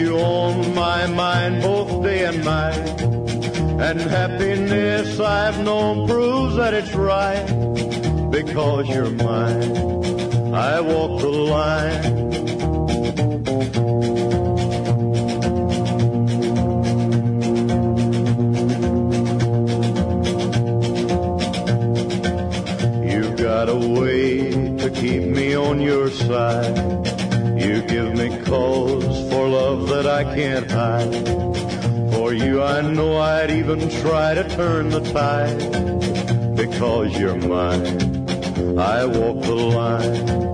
on 0.21 0.75
my 0.75 1.07
mind 1.07 1.61
both 1.61 2.03
day 2.03 2.25
and 2.25 2.43
night. 2.45 3.01
And 3.81 3.99
happiness 3.99 5.19
I've 5.19 5.63
known 5.63 6.07
proves 6.07 6.55
that 6.55 6.73
it's 6.73 6.93
right 6.93 7.45
because 8.29 8.87
you're 8.87 9.09
mine. 9.09 9.75
I 10.53 10.79
walk 10.81 11.21
the 11.21 11.29
line. 11.29 12.31
You've 23.11 23.37
got 23.37 23.69
a 23.69 23.75
way 23.75 24.51
to 24.77 24.89
keep 24.91 25.23
me 25.23 25.55
on 25.55 25.81
your 25.81 26.09
side. 26.11 26.77
You 27.59 27.81
give 27.81 28.13
me 28.13 28.29
cause 28.43 29.30
love 29.71 29.87
that 29.87 30.05
I 30.05 30.23
can't 30.35 30.69
hide. 30.69 32.13
For 32.13 32.33
you, 32.33 32.61
I 32.61 32.81
know 32.81 33.17
I'd 33.17 33.51
even 33.51 33.79
try 34.01 34.33
to 34.33 34.43
turn 34.49 34.89
the 34.89 34.99
tide. 34.99 36.55
Because 36.55 37.17
you're 37.17 37.35
mine, 37.35 38.77
I 38.77 39.05
walk 39.05 39.41
the 39.41 39.55
line. 39.55 40.50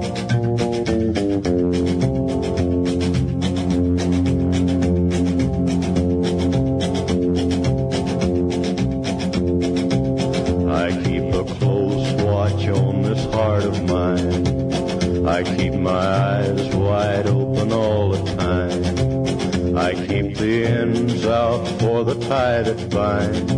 Keep 20.08 20.38
the 20.38 20.66
ends 20.66 21.26
out 21.26 21.68
for 21.80 22.06
the 22.06 22.16
tie 22.30 22.62
that 22.62 22.90
binds. 22.90 23.54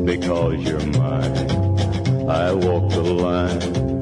Because 0.00 0.58
you're 0.62 0.86
mine, 0.86 2.28
I 2.28 2.52
walk 2.52 2.90
the 2.90 3.02
line. 3.02 3.93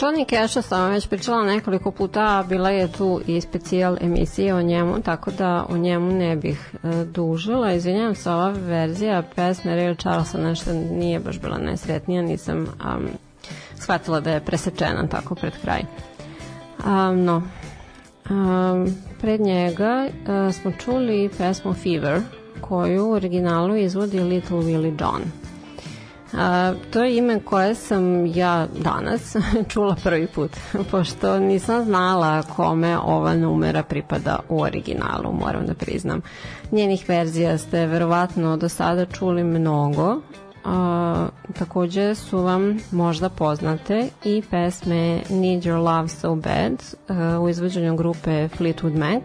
Johnny 0.00 0.24
Cashu 0.24 0.62
sam 0.62 0.90
već 0.90 1.08
pričala 1.08 1.44
nekoliko 1.44 1.90
puta, 1.90 2.44
bila 2.48 2.70
je 2.70 2.92
tu 2.92 3.20
i 3.26 3.40
specijal 3.40 3.96
emisija 4.00 4.56
o 4.56 4.62
njemu, 4.62 5.00
tako 5.00 5.30
da 5.30 5.66
o 5.68 5.76
njemu 5.76 6.12
ne 6.12 6.36
bih 6.36 6.74
e, 6.84 7.04
dužila. 7.04 7.72
Izvinjavam 7.72 8.14
se, 8.14 8.30
ova 8.30 8.50
verzija 8.50 9.22
pesme 9.34 9.72
Ray 9.72 10.00
Charlesa 10.00 10.38
nešto 10.38 10.72
nije 10.72 11.20
baš 11.20 11.40
bila 11.40 11.58
najsretnija, 11.58 12.22
nisam 12.22 12.58
um, 12.58 13.08
shvatila 13.74 14.20
da 14.20 14.30
je 14.30 14.44
presečena 14.44 15.08
tako 15.08 15.34
pred 15.34 15.52
kraj. 15.62 15.80
Um, 16.86 17.24
no, 17.24 17.42
um, 18.30 18.94
pred 19.20 19.40
njega 19.40 20.06
uh, 20.06 20.54
smo 20.54 20.72
čuli 20.72 21.30
pesmu 21.38 21.74
Fever, 21.74 22.20
koju 22.60 23.06
u 23.06 23.12
originalu 23.12 23.76
izvodi 23.76 24.20
Little 24.20 24.58
Willie 24.58 25.00
John. 25.00 25.47
A, 26.32 26.72
to 26.90 27.04
je 27.04 27.16
ime 27.16 27.40
koje 27.40 27.74
sam 27.74 28.26
ja 28.26 28.66
danas 28.84 29.36
čula 29.72 29.96
prvi 30.04 30.26
put, 30.26 30.50
pošto 30.90 31.38
nisam 31.38 31.84
znala 31.84 32.42
kome 32.42 32.98
ova 32.98 33.34
numera 33.34 33.82
pripada 33.82 34.38
u 34.48 34.60
originalu, 34.60 35.32
moram 35.32 35.66
da 35.66 35.74
priznam. 35.74 36.20
Njenih 36.72 37.04
verzija 37.08 37.58
ste 37.58 37.86
verovatno 37.86 38.56
do 38.56 38.68
sada 38.68 39.06
čuli 39.06 39.44
mnogo, 39.44 40.20
a, 40.64 41.28
takođe 41.58 42.14
su 42.14 42.38
vam 42.38 42.78
možda 42.90 43.28
poznate 43.28 44.08
i 44.24 44.42
pesme 44.50 45.20
Need 45.30 45.62
Your 45.62 45.82
Love 45.82 46.08
So 46.08 46.34
Bad 46.34 46.96
a, 47.08 47.40
u 47.40 47.48
izvođenju 47.48 47.96
grupe 47.96 48.48
Fleetwood 48.48 48.96
Mac 48.96 49.22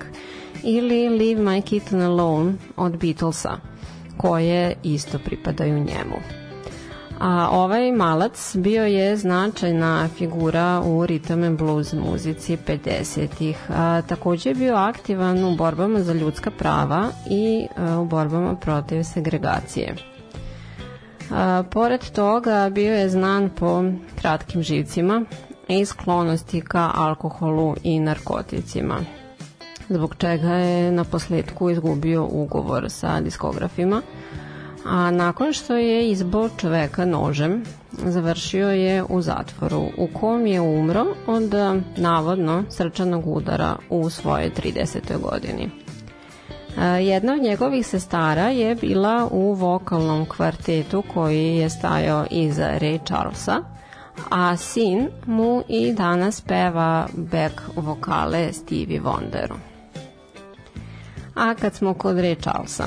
ili 0.63 1.09
Leave 1.09 1.41
My 1.41 1.61
Kitten 1.61 2.01
Alone 2.01 2.53
od 2.77 2.97
Beatlesa, 2.97 3.57
koje 4.17 4.75
isto 4.83 5.19
pripadaju 5.19 5.79
njemu. 5.79 6.42
A 7.23 7.49
ovaj 7.51 7.91
malac 7.91 8.55
bio 8.55 8.85
je 8.85 9.17
značajna 9.17 10.07
figura 10.17 10.81
u 10.85 11.05
rhythm 11.05 11.47
and 11.47 11.57
blues 11.57 11.93
muzici 11.93 12.57
50-ih. 12.67 13.57
Takođe 14.07 14.49
je 14.49 14.55
bio 14.55 14.75
aktivan 14.75 15.45
u 15.45 15.55
borbama 15.55 15.99
za 15.99 16.13
ljudska 16.13 16.51
prava 16.51 17.09
i 17.29 17.67
a, 17.77 17.99
u 17.99 18.05
borbama 18.05 18.55
protiv 18.55 19.03
segregacije. 19.03 19.95
A, 21.31 21.63
pored 21.71 22.11
toga 22.11 22.69
bio 22.69 22.93
je 22.93 23.09
znan 23.09 23.49
po 23.49 23.83
kratkim 24.21 24.63
živcima 24.63 25.25
i 25.67 25.85
sklonosti 25.85 26.61
ka 26.61 26.91
alkoholu 26.95 27.75
i 27.83 27.99
narkoticima 27.99 28.99
zbog 29.89 30.15
čega 30.15 30.53
je 30.53 30.91
na 30.91 31.03
posledku 31.03 31.69
izgubio 31.69 32.27
ugovor 32.31 32.89
sa 32.89 33.21
diskografima 33.21 34.01
a 34.85 35.11
nakon 35.11 35.53
što 35.53 35.75
je 35.75 36.09
izbao 36.09 36.49
čoveka 36.57 37.05
nožem, 37.05 37.63
završio 37.91 38.69
je 38.69 39.03
u 39.09 39.21
zatvoru 39.21 39.89
u 39.97 40.07
kom 40.13 40.45
je 40.47 40.61
umro 40.61 41.05
od 41.27 41.53
navodno 41.97 42.63
srčanog 42.69 43.27
udara 43.27 43.75
u 43.89 44.09
svojoj 44.09 44.51
30. 44.51 44.99
godini. 45.21 45.69
Jedna 47.01 47.33
od 47.33 47.41
njegovih 47.41 47.87
sestara 47.87 48.49
je 48.49 48.75
bila 48.75 49.27
u 49.31 49.53
vokalnom 49.53 50.25
kvartetu 50.25 51.03
koji 51.13 51.55
je 51.55 51.69
stajao 51.69 52.25
iza 52.31 52.69
Ray 52.79 53.05
Charlesa, 53.05 53.63
a 54.29 54.57
sin 54.57 55.09
mu 55.25 55.63
i 55.67 55.93
danas 55.93 56.41
peva 56.41 57.07
back 57.13 57.61
vokale 57.75 58.53
Stevie 58.53 59.01
Wonderu. 59.01 59.55
A 61.35 61.53
kad 61.55 61.75
smo 61.75 61.93
kod 61.93 62.15
Ray 62.15 62.41
Charlesa, 62.41 62.85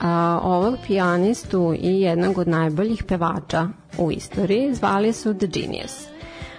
a, 0.00 0.40
ovog 0.42 0.74
pijanistu 0.86 1.74
i 1.78 2.00
jednog 2.00 2.38
od 2.38 2.48
najboljih 2.48 3.04
pevača 3.04 3.68
u 3.98 4.12
istoriji 4.12 4.74
zvali 4.74 5.12
su 5.12 5.34
The 5.34 5.46
Genius. 5.46 6.10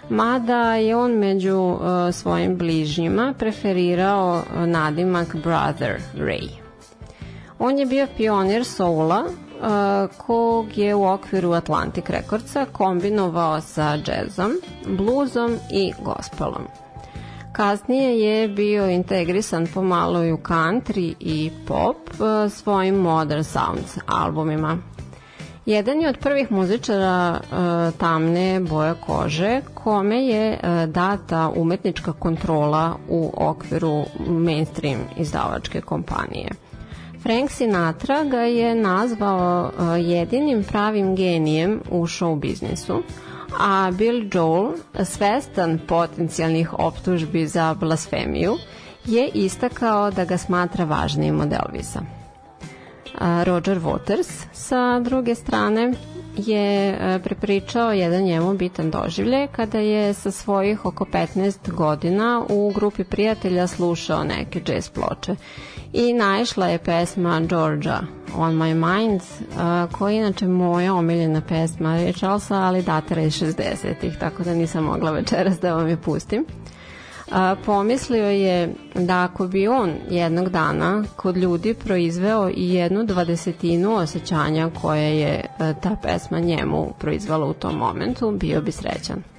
Mada 0.09 0.75
je 0.75 0.95
on 0.95 1.11
među 1.11 1.57
uh, 1.57 1.79
svojim 2.11 2.57
bližnjima 2.57 3.33
preferirao 3.39 4.43
nadimak 4.65 5.35
Brother 5.35 6.01
Ray. 6.15 6.49
On 7.59 7.79
je 7.79 7.85
bio 7.85 8.07
pionir 8.17 8.65
soula 8.65 9.23
uh, 9.23 10.15
kog 10.17 10.77
je 10.77 10.95
u 10.95 11.07
okviru 11.07 11.51
Atlantic 11.51 12.09
Recordsa 12.09 12.65
kombinovao 12.71 13.61
sa 13.61 13.97
jazzom, 14.07 14.51
bluzom 14.87 15.57
i 15.71 15.93
gospelom. 16.03 16.67
Kasnije 17.52 18.20
je 18.20 18.47
bio 18.47 18.89
integrisan 18.89 19.68
pomalo 19.74 20.24
i 20.24 20.32
u 20.32 20.38
country 20.38 21.14
i 21.20 21.52
pop 21.68 21.97
e, 22.10 22.49
svojim 22.49 22.95
Modern 22.95 23.43
Sounds 23.43 23.97
albumima. 24.08 24.78
Jedan 25.66 26.02
je 26.02 26.10
od 26.10 26.18
prvih 26.18 26.52
muzičara 26.52 27.39
e, 27.39 27.41
tamne 27.97 28.60
boje 28.60 28.93
kože 29.06 29.62
kome 29.74 30.26
je 30.26 30.52
e, 30.52 30.88
data 30.88 31.52
umetnička 31.56 32.14
kontrola 32.14 32.95
u 33.10 33.34
okviru 33.38 34.04
mainstream 34.28 34.99
izdavačke 35.18 35.82
kompanije. 35.82 36.49
Frank 37.22 37.52
Sinatra 37.52 38.24
ga 38.24 38.41
je 38.41 38.76
nazvao 38.76 39.72
e, 39.72 40.02
jedinim 40.02 40.64
pravim 40.64 41.16
genijem 41.16 41.82
u 41.91 42.02
show 42.08 42.39
biznisu, 42.39 43.04
a 43.60 43.91
Bill 43.91 44.30
Joel, 44.34 44.74
svestan 45.06 45.80
potencijalnih 45.88 46.80
optužbi 46.80 47.47
za 47.47 47.74
blasfemiju, 47.74 48.58
je 49.06 49.30
istakao 49.34 50.12
da 50.12 50.26
ga 50.26 50.38
smatra 50.38 50.86
važnijim 50.86 51.41
od 51.41 51.54
Elvisa. 51.54 52.02
Roger 53.43 53.80
Waters, 53.80 54.45
sa 54.52 54.99
druge 54.99 55.36
strane, 55.36 55.93
je 56.38 56.89
e, 56.89 57.20
prepričao 57.24 57.91
jedan 57.91 58.24
njemu 58.24 58.54
bitan 58.54 58.91
doživlje 58.91 59.47
kada 59.47 59.80
je 59.80 60.14
sa 60.14 60.32
svojih 60.32 60.86
oko 60.86 61.06
15 61.06 61.72
godina 61.72 62.43
u 62.49 62.72
grupi 62.76 63.04
prijatelja 63.04 63.68
slušao 63.68 64.24
neke 64.24 64.62
jazz 64.68 64.89
ploče 64.89 65.36
i 65.93 66.13
naišla 66.13 66.67
je 66.67 66.77
pesma 66.77 67.41
Georgia 67.49 67.99
On 68.37 68.53
My 68.53 68.73
Mind 68.73 69.21
koja 69.91 70.11
je 70.11 70.17
inače 70.17 70.47
moja 70.47 70.93
omiljena 70.93 71.41
pesma 71.41 71.95
je 71.95 72.13
ali 72.49 72.81
datira 72.81 73.21
iz 73.21 73.33
60-ih 73.33 74.17
tako 74.19 74.43
da 74.43 74.53
nisam 74.53 74.83
mogla 74.83 75.11
večeras 75.11 75.59
da 75.59 75.75
vam 75.75 75.87
je 75.87 75.97
pustim 75.97 76.45
pomislio 77.65 78.29
je 78.29 78.73
da 78.95 79.23
ako 79.23 79.47
bi 79.47 79.67
on 79.67 79.91
jednog 80.09 80.49
dana 80.49 81.03
kod 81.15 81.37
ljudi 81.37 81.73
proizveo 81.73 82.49
i 82.49 82.73
jednu 82.73 83.03
dvadesetinu 83.03 83.95
osjećanja 83.95 84.69
koje 84.81 85.19
je 85.19 85.45
ta 85.57 85.95
pesma 86.03 86.39
njemu 86.39 86.93
proizvala 86.99 87.45
u 87.45 87.53
tom 87.53 87.75
momentu, 87.75 88.31
bio 88.31 88.61
bi 88.61 88.71
srećan. 88.71 89.30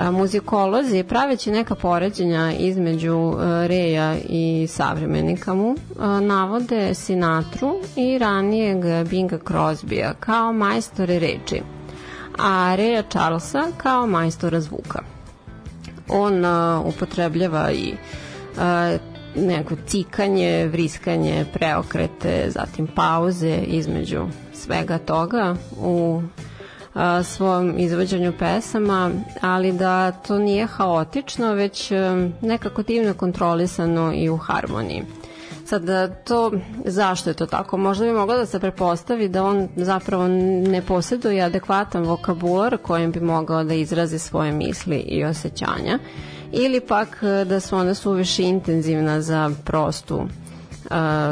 Muzikolozi, 0.00 1.02
praveći 1.02 1.50
neka 1.50 1.74
poređenja 1.74 2.52
između 2.58 3.34
Reja 3.66 4.16
i 4.28 4.66
savremenika 4.70 5.54
mu, 5.54 5.74
navode 6.22 6.94
Sinatru 6.94 7.74
i 7.96 8.18
ranijeg 8.18 9.08
Binga 9.10 9.38
Crosbya 9.38 10.14
kao 10.20 10.52
majstore 10.52 11.18
reči, 11.18 11.62
a 12.38 12.74
Reja 12.74 13.02
Charlesa 13.02 13.66
kao 13.76 14.06
majstora 14.06 14.60
zvuka. 14.60 15.02
On 16.08 16.44
a, 16.44 16.82
upotrebljava 16.86 17.72
i 17.72 17.94
neko 19.36 19.74
cikanje, 19.86 20.66
vriskanje, 20.66 21.44
preokrete, 21.52 22.44
zatim 22.48 22.86
pauze 22.86 23.58
između 23.66 24.26
svega 24.52 24.98
toga 24.98 25.56
u 25.80 26.22
a, 26.98 27.22
svom 27.22 27.78
izvođenju 27.78 28.32
pesama, 28.38 29.10
ali 29.40 29.72
da 29.72 30.12
to 30.12 30.38
nije 30.38 30.66
haotično, 30.66 31.52
već 31.52 31.92
a, 31.92 32.28
nekako 32.40 32.82
divno 32.82 33.14
kontrolisano 33.14 34.12
i 34.14 34.28
u 34.28 34.36
harmoniji. 34.36 35.02
Sad, 35.66 35.84
to, 36.24 36.52
zašto 36.84 37.30
je 37.30 37.34
to 37.34 37.46
tako? 37.46 37.76
Možda 37.76 38.04
bi 38.04 38.12
moglo 38.12 38.36
da 38.36 38.46
se 38.46 38.60
prepostavi 38.60 39.28
da 39.28 39.44
on 39.44 39.68
zapravo 39.76 40.28
ne 40.68 40.82
posjeduje 40.82 41.42
adekvatan 41.42 42.04
vokabular 42.04 42.76
kojim 42.76 43.12
bi 43.12 43.20
mogao 43.20 43.64
da 43.64 43.74
izrazi 43.74 44.18
svoje 44.18 44.52
misli 44.52 44.96
i 44.96 45.24
osjećanja 45.24 45.98
ili 46.52 46.80
pak 46.80 47.08
da 47.46 47.60
su 47.60 47.76
ona 47.76 47.94
suviše 47.94 48.42
intenzivna 48.42 49.20
za 49.22 49.50
prostu 49.64 50.28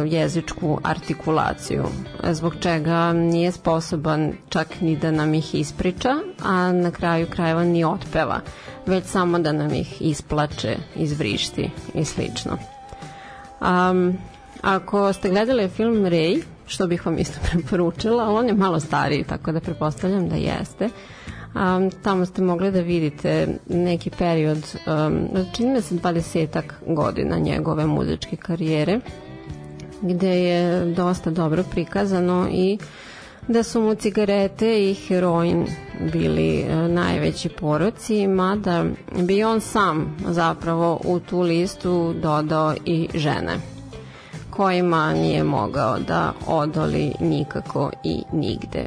jezičku 0.07 0.78
artikulaciju, 0.82 1.84
zbog 2.32 2.55
čega 2.61 3.12
nije 3.12 3.53
sposoban 3.53 4.32
čak 4.49 4.80
ni 4.80 4.97
da 4.97 5.11
nam 5.11 5.34
ih 5.34 5.55
ispriča, 5.55 6.14
a 6.44 6.72
na 6.72 6.90
kraju 6.90 7.26
krajeva 7.30 7.64
ni 7.64 7.84
otpeva, 7.84 8.40
već 8.86 9.05
samo 9.05 9.38
da 9.38 9.53
nam 9.53 9.74
ih 9.74 10.03
isplače, 10.03 10.76
izvrišti 10.97 11.70
i 11.94 12.05
slično. 12.05 12.59
Um, 13.61 14.18
ako 14.62 15.12
ste 15.12 15.30
gledali 15.30 15.68
film 15.68 16.05
Ray, 16.05 16.42
što 16.66 16.86
bih 16.86 17.07
vam 17.07 17.18
isto 17.18 17.38
preporučila, 17.51 18.30
on 18.30 18.47
je 18.47 18.55
malo 18.55 18.80
stariji, 18.80 19.24
tako 19.24 19.53
da 19.53 19.61
prepostavljam 19.61 20.28
da 20.28 20.36
jeste. 20.36 20.88
Um, 21.55 21.90
tamo 22.03 22.26
ste 22.26 22.42
mogli 22.42 22.70
da 22.70 22.80
vidite 22.80 23.49
neki 23.68 24.11
period, 24.11 24.59
um, 24.86 25.28
čini 25.57 25.72
me 25.72 25.80
se 25.80 25.94
20 25.94 26.62
godina 26.86 27.38
njegove 27.38 27.86
muzičke 27.86 28.36
karijere, 28.36 29.01
gde 30.03 30.38
je 30.38 30.61
dosta 30.86 31.30
dobro 31.30 31.62
prikazano 31.64 32.49
i 32.51 32.78
da 33.49 33.62
su 33.62 33.80
mu 33.80 33.94
cigarete 33.94 34.80
i 34.80 34.94
heroin 34.97 35.66
bili 36.03 36.61
e, 36.61 36.88
najveći 36.88 37.49
poroci, 37.51 38.26
mada 38.26 38.84
bi 39.18 39.44
on 39.44 39.61
sam 39.61 40.16
zapravo 40.28 41.01
u 41.05 41.20
tu 41.20 41.40
listu 41.40 42.14
dodao 42.14 42.74
i 42.84 43.09
žene 43.14 43.53
kojima 44.51 45.12
nije 45.12 45.44
mogao 45.44 45.99
da 45.99 46.32
odoli 46.47 47.12
nikako 47.20 47.90
i 48.05 48.22
nigde. 48.32 48.84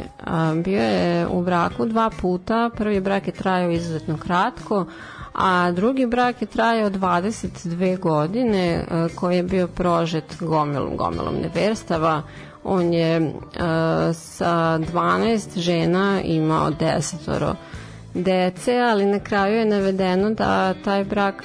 Bio 0.56 0.82
je 0.82 1.28
u 1.28 1.42
braku 1.42 1.86
dva 1.86 2.10
puta, 2.12 2.70
prvi 2.76 3.02
brak 3.02 3.28
je 3.28 3.34
trajao 3.34 3.72
izuzetno 3.72 4.18
kratko, 4.18 4.86
a 5.40 5.72
drugi 5.72 6.06
brak 6.06 6.42
je 6.42 6.48
trajao 6.48 6.90
22 6.90 8.00
godine 8.00 8.68
e, 8.68 9.08
koji 9.16 9.36
je 9.36 9.44
bio 9.44 9.68
prožet 9.68 10.36
gomilom, 10.40 10.98
gomilom 10.98 11.36
neverstava. 11.36 12.22
On 12.64 12.94
je 12.94 13.20
uh, 13.20 13.32
sa 14.14 14.80
12 14.80 15.60
žena 15.60 16.22
imao 16.24 16.70
desetoro 16.70 17.56
dece, 18.14 18.78
ali 18.80 19.06
na 19.06 19.20
kraju 19.20 19.56
je 19.56 19.66
navedeno 19.66 20.30
da 20.30 20.74
taj 20.74 21.04
brak 21.04 21.44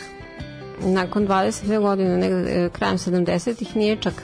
nakon 0.81 1.29
22 1.29 1.81
godine, 1.81 2.17
negde, 2.17 2.69
krajem 2.73 2.99
70-ih, 2.99 3.77
nije 3.77 3.97
čak 3.97 4.15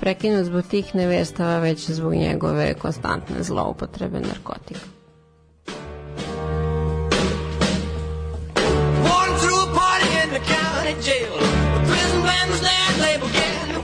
prekinut 0.00 0.44
zbog 0.44 0.62
tih 0.62 0.94
nevestava, 0.94 1.58
već 1.58 1.90
zbog 1.90 2.14
njegove 2.14 2.74
konstantne 2.74 3.42
zloupotrebe 3.42 4.20
narkotika. 4.20 4.99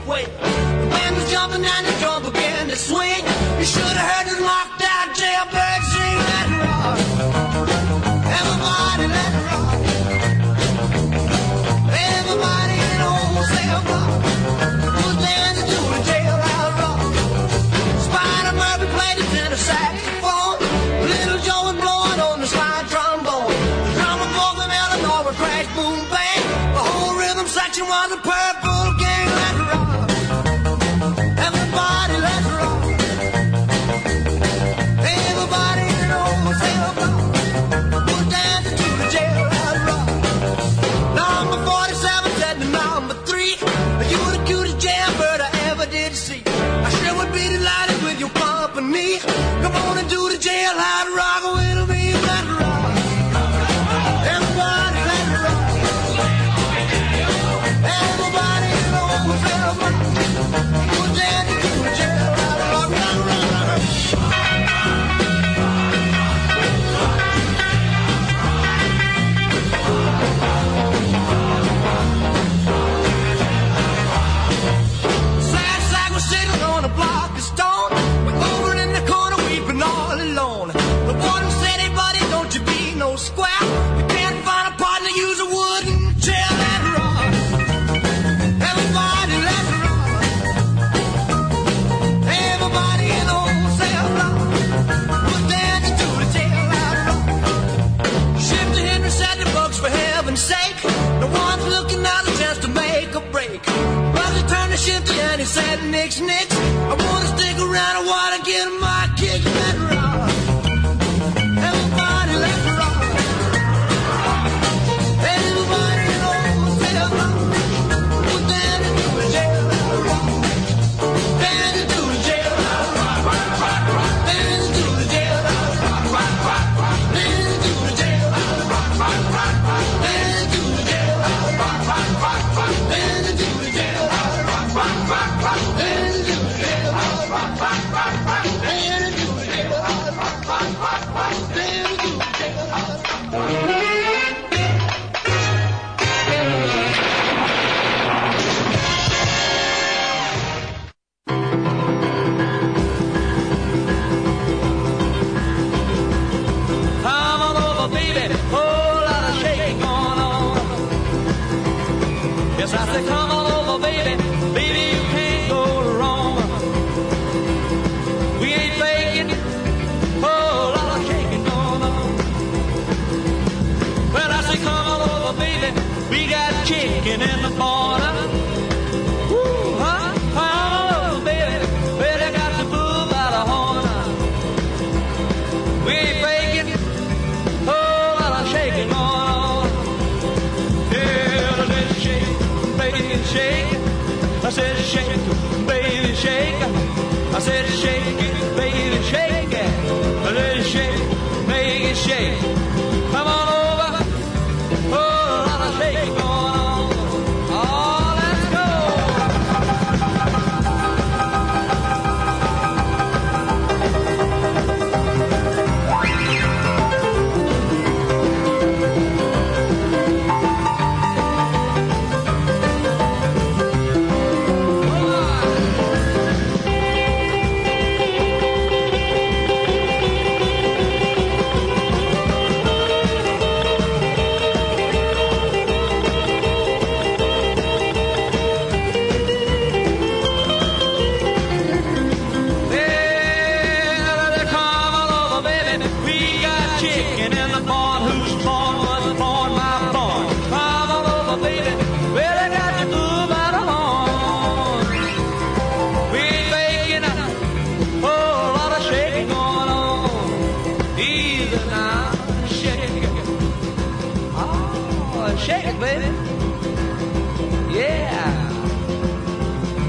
wait. 0.07 0.25
The 0.25 0.87
band 0.89 1.15
was 1.15 1.29
jumping 1.29 1.65
and 1.65 1.85
the 1.85 1.95
drum 1.99 2.23
began 2.23 2.67
to 2.69 2.75
swing. 2.75 3.21
You 3.59 3.65
should 3.65 3.83
have 3.83 4.07
heard 4.11 4.27
the 4.31 4.41
locked-out 4.43 5.15
jailbirds 5.15 5.86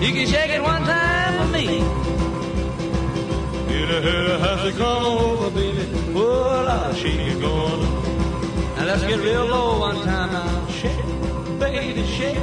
You 0.08 0.14
can 0.14 0.26
shake 0.26 0.48
it 0.48 0.62
one 0.62 0.82
time 0.84 1.36
for 1.38 1.52
me. 1.52 1.66
Hit 3.68 3.90
a 3.90 4.00
hit 4.00 4.30
a 4.30 4.38
has 4.38 4.62
to 4.64 4.72
come 4.78 5.04
over, 5.04 5.50
baby. 5.50 5.84
Well, 6.14 6.66
I'll 6.66 6.94
shake 6.94 7.20
shaking 7.20 7.40
going. 7.40 7.82
Now 8.76 8.84
let's 8.86 9.02
get 9.02 9.18
real 9.18 9.44
low 9.44 9.80
one 9.80 9.96
time 10.06 10.32
now. 10.32 10.66
Shake, 10.68 11.04
baby, 11.60 12.06
shake. 12.06 12.38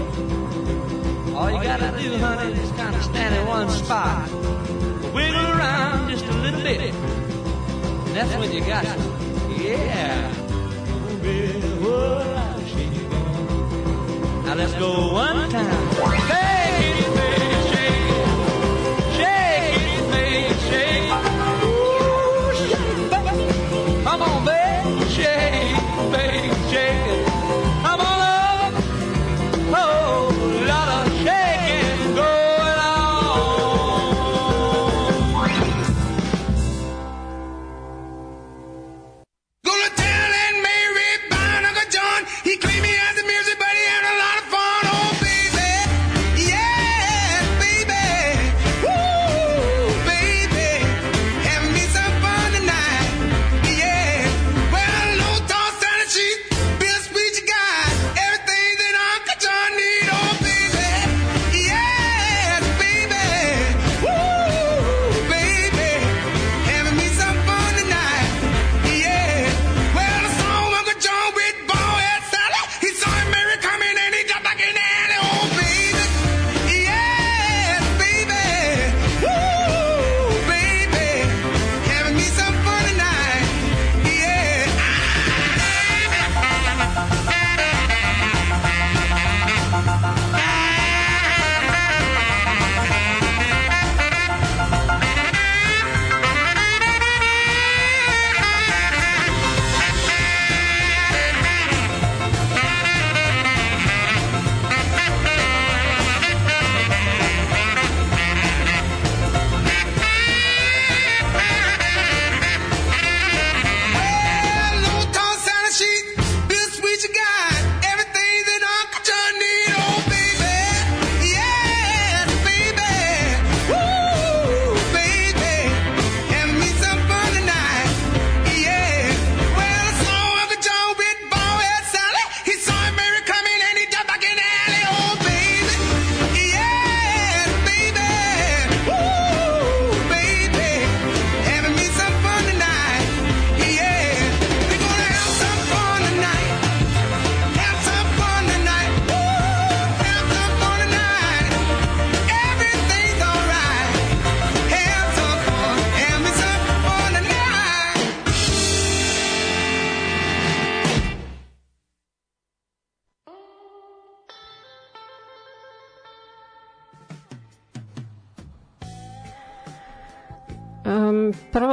All 1.34 1.50
you 1.50 1.64
gotta 1.64 1.90
do, 1.98 2.16
honey, 2.20 2.54
is 2.54 2.72
kinda 2.74 3.02
stand 3.02 3.34
in 3.34 3.48
one 3.48 3.68
spot. 3.72 4.30
Wiggle 5.16 5.48
around 5.58 6.12
just 6.12 6.26
a 6.26 6.34
little 6.46 6.62
bit. 6.62 6.94
And 6.94 8.16
that's 8.16 8.32
when 8.38 8.52
you 8.54 8.62
got 8.62 8.86
it. 8.86 9.00
Yeah. 9.58 10.32
Oh, 10.38 11.18
baby, 11.24 11.64
oh, 11.82 12.22
a 12.22 12.30
lot 12.30 12.58
of. 12.58 12.70
Now 14.46 14.54
let's 14.54 14.74
go 14.74 15.14
one 15.14 15.50
time. 15.50 16.12
Hey! 16.30 16.45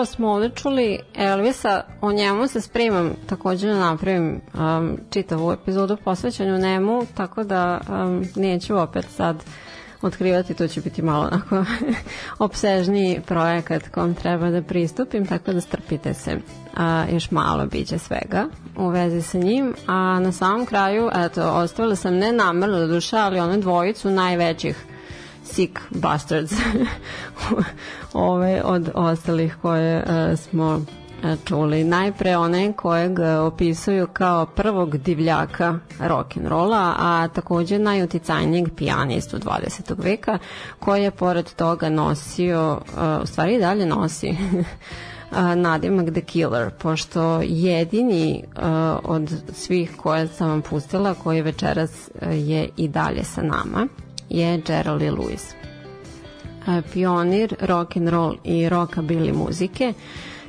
Prvo 0.03 0.15
smo 0.15 0.29
ovde 0.31 0.49
čuli 0.49 0.99
Elvisa, 1.15 1.83
o 2.01 2.13
njemu 2.13 2.47
se 2.49 2.61
spremam 2.61 3.13
takođe 3.27 3.69
da 3.69 3.79
napravim 3.79 4.41
um, 4.55 4.99
čitavu 5.11 5.53
epizodu 5.53 5.97
posvećanju 6.05 6.59
njemu, 6.59 7.07
tako 7.15 7.45
da 7.45 7.81
um, 7.89 8.25
neću 8.37 8.79
opet 8.79 9.05
sad 9.17 9.45
otkrivati, 10.03 10.55
to 10.55 10.69
će 10.69 10.81
biti 10.81 11.03
malo 11.03 11.29
onako 11.33 11.65
opsežniji 12.47 13.21
projekat 13.27 13.89
kom 13.89 14.15
treba 14.15 14.51
da 14.51 14.63
pristupim, 14.63 15.27
tako 15.27 15.53
da 15.53 15.61
strpite 15.61 16.15
se. 16.15 16.39
A, 16.77 17.05
još 17.13 17.31
malo 17.31 17.67
biće 17.67 17.99
svega 17.99 18.47
u 18.77 18.89
vezi 18.89 19.23
sa 19.23 19.39
njim, 19.39 19.75
a 19.87 20.21
na 20.21 20.33
samom 20.33 20.67
kraju, 20.67 21.11
eto, 21.15 21.53
ostavila 21.53 21.97
sam 21.97 22.15
ne 22.15 22.33
namerno 22.33 22.87
duša, 22.87 23.17
ali 23.19 23.41
one 23.41 23.59
dvojicu 23.59 24.11
najvećih 24.11 24.87
sick 25.53 25.79
bastards 25.91 26.53
ove 28.13 28.63
od 28.65 28.91
ostalih 28.95 29.57
koje 29.63 30.03
uh, 30.03 30.39
smo 30.39 30.75
uh, 30.75 30.85
čuli. 31.45 31.85
Najpre 31.85 32.37
one 32.37 32.73
kojeg 32.73 33.19
uh, 33.19 33.27
opisuju 33.47 34.07
kao 34.13 34.47
prvog 34.47 34.97
divljaka 34.97 35.79
rock 36.01 36.37
and 36.37 36.47
rolla, 36.47 36.95
a 36.99 37.29
takođe 37.29 37.79
najuticajnijeg 37.79 38.69
pijanistu 38.77 39.39
20. 39.39 40.05
veka, 40.05 40.39
koji 40.79 41.03
je 41.03 41.11
pored 41.11 41.55
toga 41.55 41.89
nosio, 41.89 42.81
u 43.23 43.27
stvari 43.27 43.55
i 43.55 43.61
dalje 43.61 43.87
nosi 43.87 44.37
nadimak 45.57 46.11
The 46.11 46.21
Killer, 46.21 46.71
pošto 46.71 47.41
jedini 47.45 48.45
od 49.05 49.43
svih 49.53 49.97
koje 49.97 50.29
sam 50.29 50.49
vam 50.49 50.63
pustila, 50.63 51.15
koji 51.15 51.43
večeras 51.43 52.11
je 52.31 52.69
i 52.77 52.89
dalje 52.89 53.25
sa 53.25 53.43
nama, 53.43 53.89
je 54.33 54.63
Lee 55.01 55.11
Lewis. 55.11 55.55
Pionir 56.93 57.55
rock 57.61 57.97
and 57.97 58.09
roll 58.09 58.37
i 58.45 58.69
rockabilly 58.69 59.33
muzike, 59.33 59.93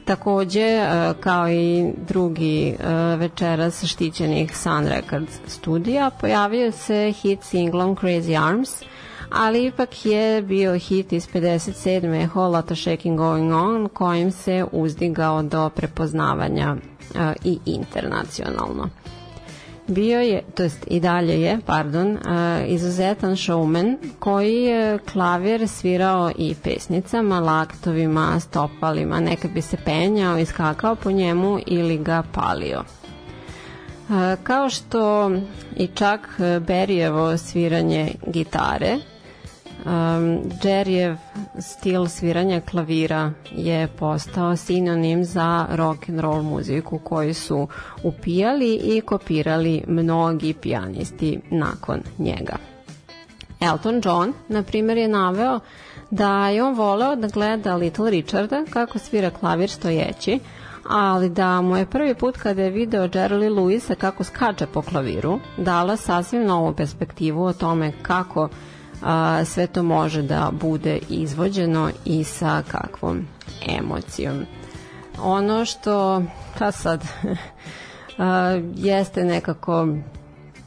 Takođe, 0.06 0.86
kao 1.20 1.50
i 1.50 1.94
drugi 2.08 2.76
večeras 3.18 3.86
štićenih 3.86 4.58
Sun 4.58 4.88
Records 4.88 5.40
studija, 5.48 6.10
pojavio 6.22 6.72
se 6.72 7.14
hit 7.22 7.44
singlom 7.44 7.96
Crazy 7.96 8.48
Arms, 8.48 8.70
ali 9.32 9.66
ipak 9.66 10.06
je 10.06 10.42
bio 10.42 10.78
hit 10.78 11.14
iz 11.14 11.28
57. 11.30 12.30
Whole 12.30 12.50
Lotta 12.50 12.76
Shaking 12.76 13.18
Going 13.18 13.54
On, 13.54 13.90
kojim 13.90 14.32
se 14.32 14.66
uzdigao 14.72 15.44
do 15.44 15.70
prepoznavanja 15.70 16.76
i 17.44 17.60
internacionalno. 17.66 18.90
Bio 19.88 20.20
je, 20.20 20.42
to 20.56 20.64
jest 20.64 20.86
i 20.88 21.00
dalje 21.00 21.42
je, 21.42 21.60
pardon, 21.66 22.12
uh, 22.12 22.20
izuzetan 22.72 23.32
showman 23.36 23.98
koji 24.20 24.64
je 24.64 25.00
klavir 25.00 25.68
svirao 25.68 26.32
i 26.38 26.56
pesnicama, 26.64 27.40
laktovima, 27.40 28.40
stopalima, 28.40 29.20
nekad 29.20 29.52
bi 29.52 29.62
se 29.62 29.78
penjao, 29.86 30.38
iskakao 30.38 30.96
po 30.96 31.12
njemu 31.12 31.60
ili 31.66 31.98
ga 31.98 32.24
palio. 32.34 32.80
Uh, 34.10 34.16
kao 34.44 34.70
što 34.70 35.32
i 35.78 35.88
čak 35.88 36.20
Berijevo 36.68 37.38
sviranje 37.38 38.12
gitare, 38.28 38.98
Um, 39.86 40.42
Jerryjev 40.64 41.16
stil 41.60 42.08
sviranja 42.08 42.62
klavira 42.62 43.32
je 43.52 43.88
postao 43.88 44.56
sinonim 44.56 45.26
za 45.26 45.66
rock 45.72 46.10
and 46.10 46.20
roll 46.20 46.42
muziku 46.42 47.00
koju 47.00 47.34
su 47.34 47.68
upijali 48.04 48.76
i 48.76 49.02
kopirali 49.02 49.84
mnogi 49.88 50.54
pijanisti 50.54 51.40
nakon 51.50 52.00
njega. 52.18 52.56
Elton 53.60 54.02
John, 54.06 54.34
na 54.48 54.64
primjer, 54.64 54.98
je 54.98 55.08
naveo 55.08 55.60
da 56.12 56.48
je 56.48 56.64
on 56.64 56.76
voleo 56.76 57.16
da 57.16 57.28
gleda 57.28 57.76
Little 57.76 58.12
Richarda 58.12 58.66
kako 58.70 59.00
svira 59.00 59.30
klavir 59.30 59.70
stojeći, 59.70 60.40
ali 60.90 61.30
da 61.30 61.62
mu 61.62 61.78
je 61.78 61.86
prvi 61.86 62.16
put 62.16 62.38
kada 62.38 62.62
je 62.62 62.70
video 62.70 63.08
Jerry 63.08 63.50
Lewisa 63.50 63.96
kako 63.96 64.24
skače 64.24 64.66
po 64.66 64.82
klaviru 64.82 65.40
dala 65.58 65.98
sasvim 65.98 66.46
novu 66.46 66.74
perspektivu 66.74 67.44
o 67.44 67.54
tome 67.54 67.92
kako 68.02 68.50
a, 69.04 69.46
sve 69.46 69.68
to 69.68 69.84
može 69.84 70.22
da 70.22 70.52
bude 70.62 71.00
izvođeno 71.10 71.90
i 72.06 72.24
sa 72.24 72.64
kakvom 72.68 73.28
emocijom. 73.80 74.46
Ono 75.24 75.66
što, 75.66 76.24
pa 76.60 76.72
sad, 76.72 77.04
a, 78.18 78.60
jeste 78.76 79.24
nekako 79.24 79.88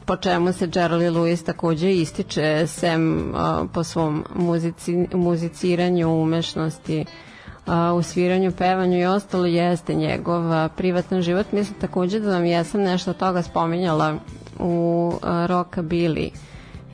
po 0.05 0.15
čemu 0.15 0.53
se 0.53 0.67
Jerry 0.67 1.11
Lewis 1.11 1.45
takođe 1.45 1.93
ističe 1.93 2.67
sem 2.67 3.33
a, 3.35 3.65
po 3.73 3.83
svom 3.83 4.25
muzici, 4.35 5.07
muziciranju, 5.13 6.09
umešnosti, 6.09 7.05
a, 7.65 7.93
u 7.93 8.03
sviranju, 8.03 8.51
pevanju 8.51 8.99
i 8.99 9.05
ostalo 9.05 9.45
jeste 9.45 9.95
njegov 9.95 10.51
a, 10.51 10.69
privatan 10.69 11.21
život. 11.21 11.51
Mislim 11.51 11.79
takođe 11.79 12.19
da 12.19 12.31
vam 12.31 12.45
jesam 12.45 12.81
nešto 12.81 13.13
toga 13.13 13.41
spominjala 13.41 14.15
u 14.59 15.13
a, 15.21 15.47
Rockabilly 15.49 16.29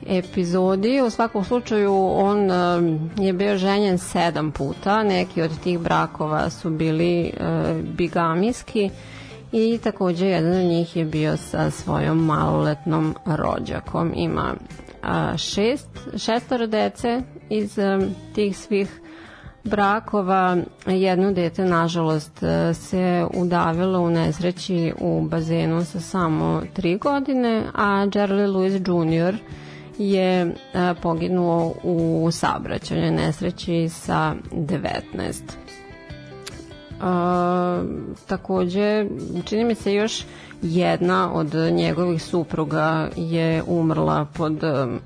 epizodi. 0.06 1.00
U 1.06 1.10
svakom 1.10 1.44
slučaju 1.44 1.94
on 2.14 2.50
um, 2.50 3.10
je 3.18 3.32
bio 3.32 3.56
ženjen 3.56 3.98
sedam 3.98 4.52
puta, 4.52 5.02
neki 5.02 5.42
od 5.42 5.60
tih 5.60 5.78
brakova 5.78 6.50
su 6.50 6.70
bili 6.70 7.32
uh, 7.40 7.76
bigamijski 7.96 8.90
i 9.52 9.78
takođe 9.78 10.26
jedan 10.26 10.52
od 10.52 10.64
njih 10.64 10.96
je 10.96 11.04
bio 11.04 11.36
sa 11.36 11.70
svojom 11.70 12.24
maloletnom 12.24 13.14
rođakom. 13.26 14.12
Ima 14.16 14.54
uh, 14.54 15.36
šest, 15.36 15.88
šestoro 16.16 16.66
dece 16.66 17.20
iz 17.48 17.78
um, 17.78 18.14
tih 18.34 18.58
svih 18.58 19.00
brakova. 19.64 20.56
Jedno 20.86 21.32
dete, 21.32 21.64
nažalost, 21.64 22.42
uh, 22.42 22.76
se 22.76 23.26
udavilo 23.34 24.00
u 24.00 24.10
nesreći 24.10 24.92
u 25.00 25.20
bazenu 25.20 25.84
sa 25.84 26.00
samo 26.00 26.62
tri 26.72 26.98
godine, 26.98 27.62
a 27.74 27.86
Jerry 27.86 28.46
Lewis 28.46 28.74
Jr., 28.74 29.36
je 29.98 30.54
a, 30.74 30.94
poginuo 31.02 31.74
u 31.82 32.28
saobraćajnoj 32.32 33.10
nesreći 33.10 33.88
sa 33.88 34.34
19. 34.52 35.42
A, 37.00 37.82
takođe, 38.26 39.06
čini 39.44 39.64
mi 39.64 39.74
se 39.74 39.94
još 39.94 40.24
jedna 40.62 41.32
od 41.32 41.54
njegovih 41.72 42.22
supruga 42.22 43.08
je 43.16 43.62
umrla 43.66 44.26
pod 44.36 44.62
um, 44.64 45.00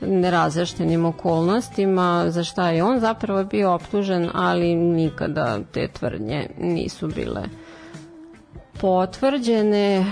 nerazjaštenim 0.00 1.04
okolnostima 1.04 2.24
za 2.28 2.44
šta 2.44 2.70
je 2.70 2.84
on 2.84 3.00
zapravo 3.00 3.44
bio 3.44 3.72
optužen, 3.74 4.30
ali 4.34 4.74
nikada 4.74 5.58
te 5.72 5.88
tvrdnje 5.88 6.50
nisu 6.58 7.08
bile 7.08 7.42
potvrđene. 8.80 10.06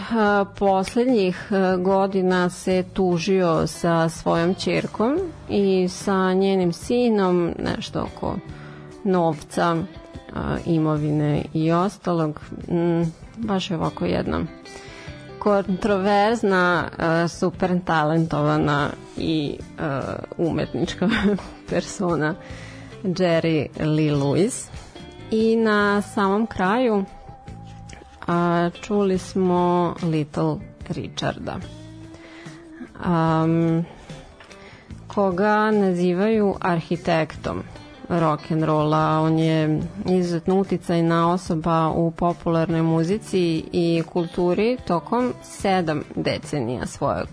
Poslednjih 0.58 1.50
godina 1.78 2.50
se 2.50 2.84
tužio 2.92 3.66
sa 3.66 4.08
svojom 4.08 4.54
čerkom 4.54 5.18
i 5.48 5.88
sa 5.88 6.32
njenim 6.32 6.72
sinom 6.72 7.54
nešto 7.58 8.08
oko 8.14 8.36
novca, 9.04 9.76
imovine 10.66 11.44
i 11.54 11.72
ostalog. 11.72 12.40
Mm, 12.68 13.02
baš 13.36 13.70
je 13.70 13.76
ovako 13.76 14.04
jedna 14.04 14.40
kontroverzna, 15.38 16.88
super 17.28 17.80
talentovana 17.84 18.88
i 19.16 19.58
umetnička 20.36 21.08
persona 21.70 22.34
Jerry 23.02 23.68
Lee 23.80 24.12
Lewis. 24.12 24.68
I 25.30 25.56
na 25.56 26.02
samom 26.02 26.46
kraju 26.46 27.04
a, 28.28 28.70
čuli 28.80 29.18
smo 29.18 29.94
Little 30.02 30.56
Richarda. 30.88 31.56
Um, 33.06 33.84
koga 35.06 35.70
nazivaju 35.70 36.54
arhitektom 36.60 37.62
rock 38.08 38.50
and 38.50 38.62
rolla. 38.62 39.20
On 39.20 39.38
je 39.38 39.80
izuzetno 40.06 40.60
uticajna 40.60 41.32
osoba 41.32 41.90
u 41.90 42.10
popularnoj 42.10 42.82
muzici 42.82 43.64
i 43.72 44.02
kulturi 44.06 44.76
tokom 44.86 45.32
sedam 45.42 46.02
decenija 46.16 46.86
svoje 46.86 47.22
uh, 47.22 47.28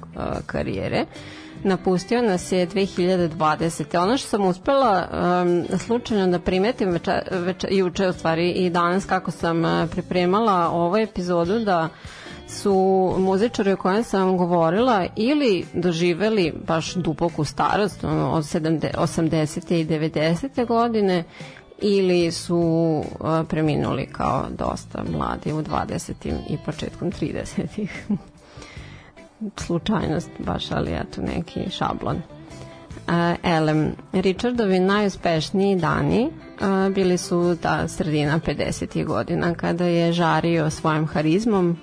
karijere. 0.45 1.01
Uh, 1.01 1.44
napustio 1.65 2.21
nas 2.21 2.51
je 2.51 2.67
2020. 2.67 4.03
Ono 4.03 4.17
što 4.17 4.27
sam 4.27 4.45
uspela 4.45 5.07
um, 5.11 5.79
slučajno 5.79 6.27
da 6.27 6.39
primetim 6.39 6.89
večer, 6.89 7.21
večer, 7.31 7.69
juče 7.73 8.07
u 8.07 8.13
stvari 8.13 8.51
i 8.51 8.69
danas 8.69 9.05
kako 9.05 9.31
sam 9.31 9.65
uh, 9.65 9.89
pripremala 9.91 10.69
ovu 10.69 10.97
epizodu 10.97 11.59
da 11.59 11.89
su 12.47 13.15
muzičari 13.19 13.71
o 13.71 13.77
kojem 13.77 14.03
sam 14.03 14.37
govorila 14.37 15.05
ili 15.15 15.65
doživeli 15.73 16.53
baš 16.67 16.93
duboku 16.93 17.43
starost 17.45 18.03
od 18.03 18.43
70, 18.43 18.97
80. 18.97 19.73
i 19.73 19.85
90. 19.85 20.67
godine 20.67 21.23
ili 21.81 22.31
su 22.31 22.57
uh, 22.57 23.47
preminuli 23.49 24.05
kao 24.05 24.45
dosta 24.49 25.03
mladi 25.11 25.53
u 25.53 25.61
20. 25.61 26.11
i 26.49 26.57
početkom 26.65 27.11
30. 27.11 27.87
slučajnost 29.57 30.29
baš, 30.39 30.71
ali 30.71 30.91
eto 30.93 31.21
neki 31.21 31.69
šablon. 31.69 32.21
Elem. 33.43 33.91
Richardovi 34.13 34.79
najuspešniji 34.79 35.75
dani 35.75 36.29
a, 36.61 36.89
bili 36.95 37.17
su 37.17 37.57
ta 37.61 37.87
sredina 37.87 38.39
50. 38.39 39.05
godina 39.05 39.53
kada 39.53 39.85
je 39.85 40.13
žario 40.13 40.69
svojim 40.69 41.07
harizmom, 41.07 41.77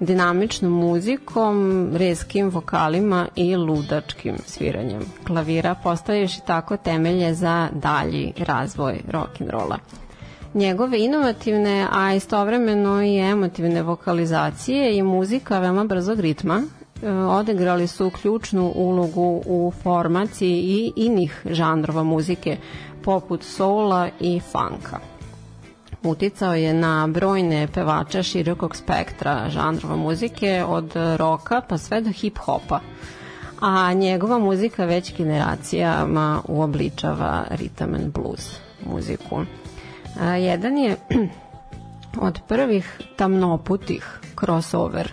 dinamičnom 0.00 0.72
muzikom, 0.72 1.88
reskim 1.96 2.50
vokalima 2.50 3.28
i 3.36 3.56
ludačkim 3.56 4.36
sviranjem 4.46 5.02
klavira, 5.26 5.74
postavivši 5.74 6.40
tako 6.46 6.76
temelje 6.76 7.34
za 7.34 7.68
dalji 7.72 8.32
razvoj 8.38 9.00
rock'n'rolla. 9.08 9.76
Njegove 10.54 10.98
inovativne, 10.98 11.86
a 11.92 12.14
istovremeno 12.14 13.02
i 13.02 13.18
emotivne 13.18 13.82
vokalizacije 13.82 14.96
i 14.96 15.02
muzika 15.02 15.58
veoma 15.58 15.84
brzog 15.84 16.20
ritma 16.20 16.62
e, 17.02 17.10
odigrali 17.12 17.86
su 17.86 18.10
ključnu 18.10 18.72
ulogu 18.74 19.42
u 19.46 19.72
formaciji 19.82 20.58
i 20.58 20.92
inih 20.96 21.42
žanrova 21.50 22.02
muzike 22.02 22.56
poput 23.04 23.42
soula 23.42 24.08
i 24.20 24.40
funka. 24.40 24.98
Uticao 26.02 26.54
je 26.54 26.74
na 26.74 27.06
brojne 27.06 27.68
pevače 27.74 28.22
širokog 28.22 28.76
spektra 28.76 29.48
žanrova 29.48 29.96
muzike 29.96 30.64
od 30.68 30.92
roka 31.16 31.60
pa 31.68 31.78
sve 31.78 32.00
do 32.00 32.10
hip-hopa 32.10 32.78
a 33.62 33.92
njegova 33.92 34.38
muzika 34.38 34.84
već 34.84 35.16
generacijama 35.16 36.42
uobličava 36.48 37.44
rhythm 37.50 37.94
and 37.94 38.12
blues 38.12 38.56
muziku. 38.86 39.44
A, 40.20 40.26
jedan 40.36 40.78
je 40.78 40.96
od 42.28 42.40
prvih 42.48 43.00
tamnoputih 43.16 44.20
crossover 44.40 45.12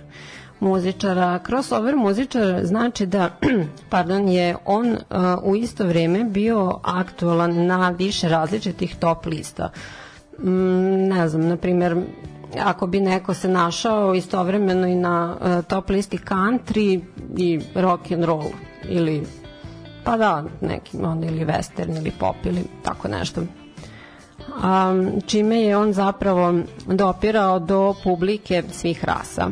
muzičara. 0.60 1.40
Crossover 1.46 1.96
muzičar 1.96 2.62
znači 2.64 3.06
da 3.06 3.30
pardon, 3.90 4.30
je 4.30 4.56
on 4.66 4.92
uh, 4.92 4.98
u 5.44 5.56
isto 5.56 5.86
vreme 5.86 6.24
bio 6.24 6.80
aktualan 6.84 7.66
na 7.66 7.90
više 7.90 8.30
različitih 8.30 8.96
top 8.96 9.26
lista. 9.26 9.70
Mm, 10.40 11.08
ne 11.08 11.28
znam, 11.28 11.48
na 11.48 11.58
primjer, 11.58 12.02
ako 12.64 12.88
bi 12.88 13.00
neko 13.00 13.34
se 13.34 13.48
našao 13.48 14.16
istovremeno 14.16 14.88
i 14.88 14.96
na 14.96 15.36
uh, 15.42 15.66
top 15.66 15.90
listi 15.90 16.18
country 16.18 17.02
i 17.38 17.60
rock 17.76 18.12
and 18.12 18.24
roll 18.24 18.50
ili 18.90 19.24
pa 20.04 20.18
da, 20.18 20.44
neki 20.62 20.98
onda 21.04 21.28
ili 21.28 21.46
western 21.46 21.98
ili 21.98 22.12
pop 22.12 22.36
ili 22.46 22.64
tako 22.84 23.08
nešto 23.08 23.42
um, 24.64 25.22
čime 25.26 25.62
je 25.62 25.78
on 25.78 25.94
zapravo 25.94 26.54
dopirao 26.86 27.60
do 27.60 27.96
publike 28.04 28.64
svih 28.72 29.06
rasa 29.06 29.48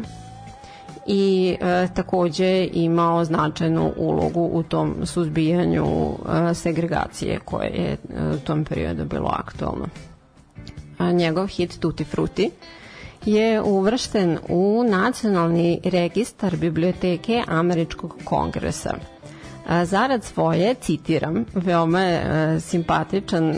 i 1.08 1.58
e, 1.62 1.88
takođe 1.94 2.70
imao 2.74 3.26
značajnu 3.26 3.94
ulogu 3.98 4.50
u 4.54 4.64
tom 4.64 4.96
suzbijanju 5.04 5.86
e, 6.52 6.54
segregacije 6.54 7.40
koje 7.40 7.68
je 7.68 7.92
e, 7.92 7.98
u 8.36 8.40
tom 8.40 8.66
periodu 8.66 9.06
bilo 9.06 9.30
aktualno. 9.34 9.86
A 10.98 11.12
njegov 11.12 11.48
hit 11.48 11.80
Tutti 11.80 12.04
Frutti 12.04 12.50
je 13.26 13.62
uvršten 13.62 14.38
u 14.50 14.84
nacionalni 14.90 15.80
registar 15.84 16.58
biblioteke 16.58 17.44
Američkog 17.48 18.16
kongresa. 18.24 18.94
Zarad 19.84 20.24
svoje, 20.24 20.74
citiram, 20.74 21.46
veoma 21.54 22.02
je 22.02 22.22
simpatičan, 22.60 23.56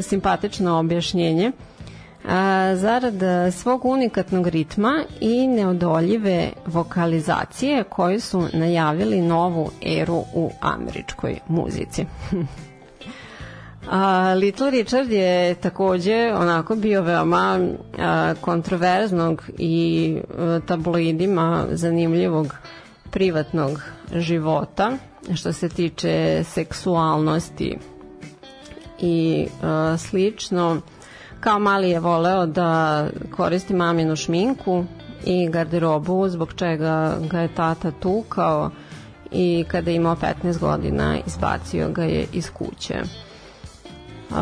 simpatično 0.00 0.78
objašnjenje, 0.78 1.52
zarad 2.74 3.14
svog 3.52 3.84
unikatnog 3.84 4.48
ritma 4.48 5.04
i 5.20 5.46
neodoljive 5.46 6.50
vokalizacije 6.66 7.84
koji 7.84 8.20
su 8.20 8.48
najavili 8.52 9.20
novu 9.20 9.70
eru 9.82 10.24
u 10.34 10.50
američkoj 10.60 11.38
muzici. 11.48 12.06
A, 13.90 14.34
Little 14.34 14.70
Richard 14.70 15.10
je 15.10 15.54
takođe 15.54 16.32
onako 16.34 16.76
bio 16.76 17.02
veoma 17.02 17.60
a, 17.98 18.34
kontroverznog 18.40 19.42
i 19.58 20.16
a, 20.38 20.60
tabloidima 20.66 21.66
zanimljivog 21.70 22.54
privatnog 23.10 23.82
života 24.14 24.92
što 25.34 25.52
se 25.52 25.68
tiče 25.68 26.44
seksualnosti 26.44 27.78
i 29.00 29.46
a, 29.62 29.96
slično. 29.98 30.80
Kao 31.40 31.58
mali 31.58 31.90
je 31.90 32.00
voleo 32.00 32.46
da 32.46 33.04
koristi 33.36 33.74
maminu 33.74 34.16
šminku 34.16 34.84
i 35.24 35.48
garderobu 35.48 36.28
zbog 36.28 36.52
čega 36.54 37.16
ga 37.30 37.40
je 37.40 37.54
tata 37.54 37.90
tukao 37.90 38.70
i 39.30 39.64
kada 39.68 39.90
je 39.90 39.96
imao 39.96 40.16
15 40.42 40.58
godina 40.58 41.18
izbacio 41.26 41.88
ga 41.88 42.04
je 42.04 42.26
iz 42.32 42.50
kuće. 42.50 43.02
Uh, 44.30 44.36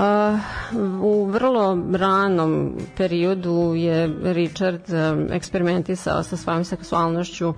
u 1.02 1.24
vrlo 1.24 1.78
ranom 1.92 2.78
periodu 2.96 3.74
je 3.76 4.14
Richard 4.22 4.82
eksperimentisao 5.30 6.22
sa 6.22 6.36
svojom 6.36 6.64
seksualnošću 6.64 7.54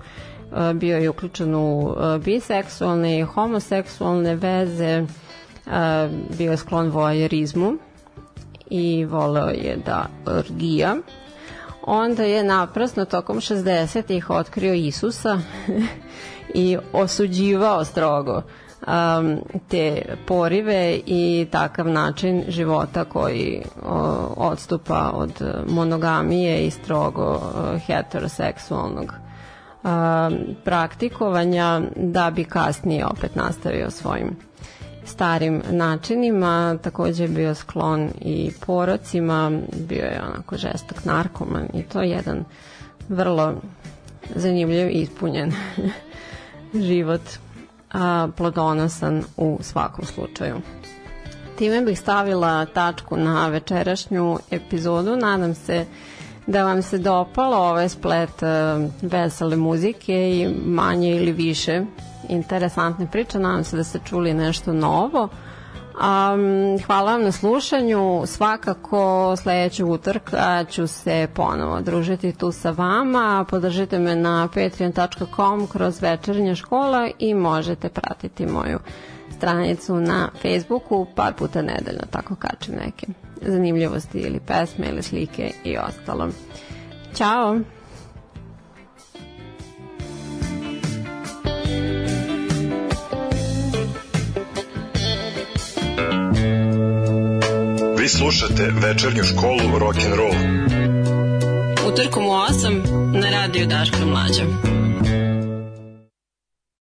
bio 0.73 0.97
je 0.97 1.09
uključen 1.09 1.55
u 1.55 1.95
biseksualne 2.25 3.19
i 3.19 3.23
homoseksualne 3.23 4.35
veze 4.35 5.05
bio 6.37 6.51
je 6.51 6.57
sklon 6.57 6.89
vojerizmu 6.89 7.77
i 8.69 9.05
voleo 9.05 9.49
je 9.49 9.77
da 9.85 10.05
orgija. 10.25 10.95
Onda 11.81 12.23
je 12.23 12.43
naprasno 12.43 13.05
tokom 13.05 13.37
60-ih 13.37 14.29
otkrio 14.29 14.73
Isusa 14.73 15.39
i 16.53 16.77
osuđivao 16.93 17.85
strogo 17.85 18.41
um, 18.87 19.37
te 19.67 20.01
porive 20.25 20.99
i 21.05 21.47
takav 21.51 21.87
način 21.87 22.43
života 22.47 23.05
koji 23.05 23.61
o, 23.85 23.95
odstupa 24.37 25.11
od 25.13 25.41
monogamije 25.69 26.65
i 26.65 26.71
strogo 26.71 27.41
heteroseksualnog 27.85 29.13
um, 29.83 30.37
praktikovanja 30.63 31.81
da 31.95 32.31
bi 32.31 32.43
kasnije 32.43 33.05
opet 33.05 33.35
nastavio 33.35 33.91
svojim 33.91 34.46
starim 35.07 35.61
načinima, 35.69 36.77
takođe 36.81 37.23
je 37.23 37.27
bio 37.27 37.55
sklon 37.55 38.09
i 38.21 38.51
porocima, 38.65 39.51
bio 39.87 40.03
je 40.03 40.21
onako 40.27 40.57
žestok 40.57 41.05
narkoman 41.05 41.67
i 41.73 41.83
to 41.83 42.01
je 42.01 42.09
jedan 42.09 42.45
vrlo 43.09 43.55
zanimljiv 44.35 44.89
i 44.89 45.01
ispunjen 45.01 45.51
život 46.87 47.21
a, 47.91 48.27
plodonosan 48.37 49.23
u 49.37 49.59
svakom 49.61 50.05
slučaju. 50.05 50.55
Time 51.57 51.81
bih 51.81 51.99
stavila 51.99 52.65
tačku 52.65 53.17
na 53.17 53.47
večerašnju 53.47 54.37
epizodu. 54.51 55.15
Nadam 55.15 55.55
se 55.55 55.85
da 56.47 56.63
vam 56.63 56.81
se 56.81 56.97
dopalo 56.97 57.57
ovaj 57.57 57.89
splet 57.89 58.29
uh, 58.41 58.89
vesele 59.01 59.55
muzike 59.55 60.13
i 60.13 60.47
manje 60.65 61.15
ili 61.15 61.31
više 61.31 61.81
interesantne 62.29 63.07
priče. 63.11 63.39
Nadam 63.39 63.63
se 63.63 63.77
da 63.77 63.83
ste 63.83 63.99
čuli 64.05 64.33
nešto 64.33 64.73
novo. 64.73 65.29
Um, 65.97 66.77
hvala 66.85 67.11
vam 67.11 67.23
na 67.23 67.31
slušanju. 67.31 68.23
Svakako 68.25 69.35
sledećeg 69.37 69.87
utorka 69.89 70.65
ću 70.69 70.87
se 70.87 71.27
ponovo 71.33 71.81
družiti 71.81 72.33
tu 72.33 72.51
sa 72.51 72.71
vama. 72.71 73.45
Podržite 73.49 73.99
me 73.99 74.15
na 74.15 74.47
patreon.com 74.47 75.67
kroz 75.67 76.01
večernja 76.01 76.55
škola 76.55 77.09
i 77.19 77.33
možete 77.33 77.89
pratiti 77.89 78.45
moju 78.45 78.79
stranicu 79.37 79.95
na 79.95 80.29
Facebooku 80.41 81.07
par 81.15 81.33
puta 81.33 81.61
nedeljno, 81.61 82.03
tako 82.11 82.35
kačem 82.35 82.75
neke 82.85 83.07
zanimljivosti 83.41 84.19
ili 84.19 84.39
pesme 84.39 84.87
ili 84.87 85.03
slike 85.03 85.51
i 85.63 85.77
ostalo. 85.77 86.29
Ćao! 87.15 87.59
Slušate 98.09 98.71
večernju 98.81 99.23
školu 99.23 99.79
rock'n'roll. 99.79 100.35
Utorkom 101.87 102.25
u 102.25 102.29
8 102.29 103.21
na 103.21 103.29
radiju 103.29 103.67
Daška 103.67 104.05
Mlađa. 104.05 104.43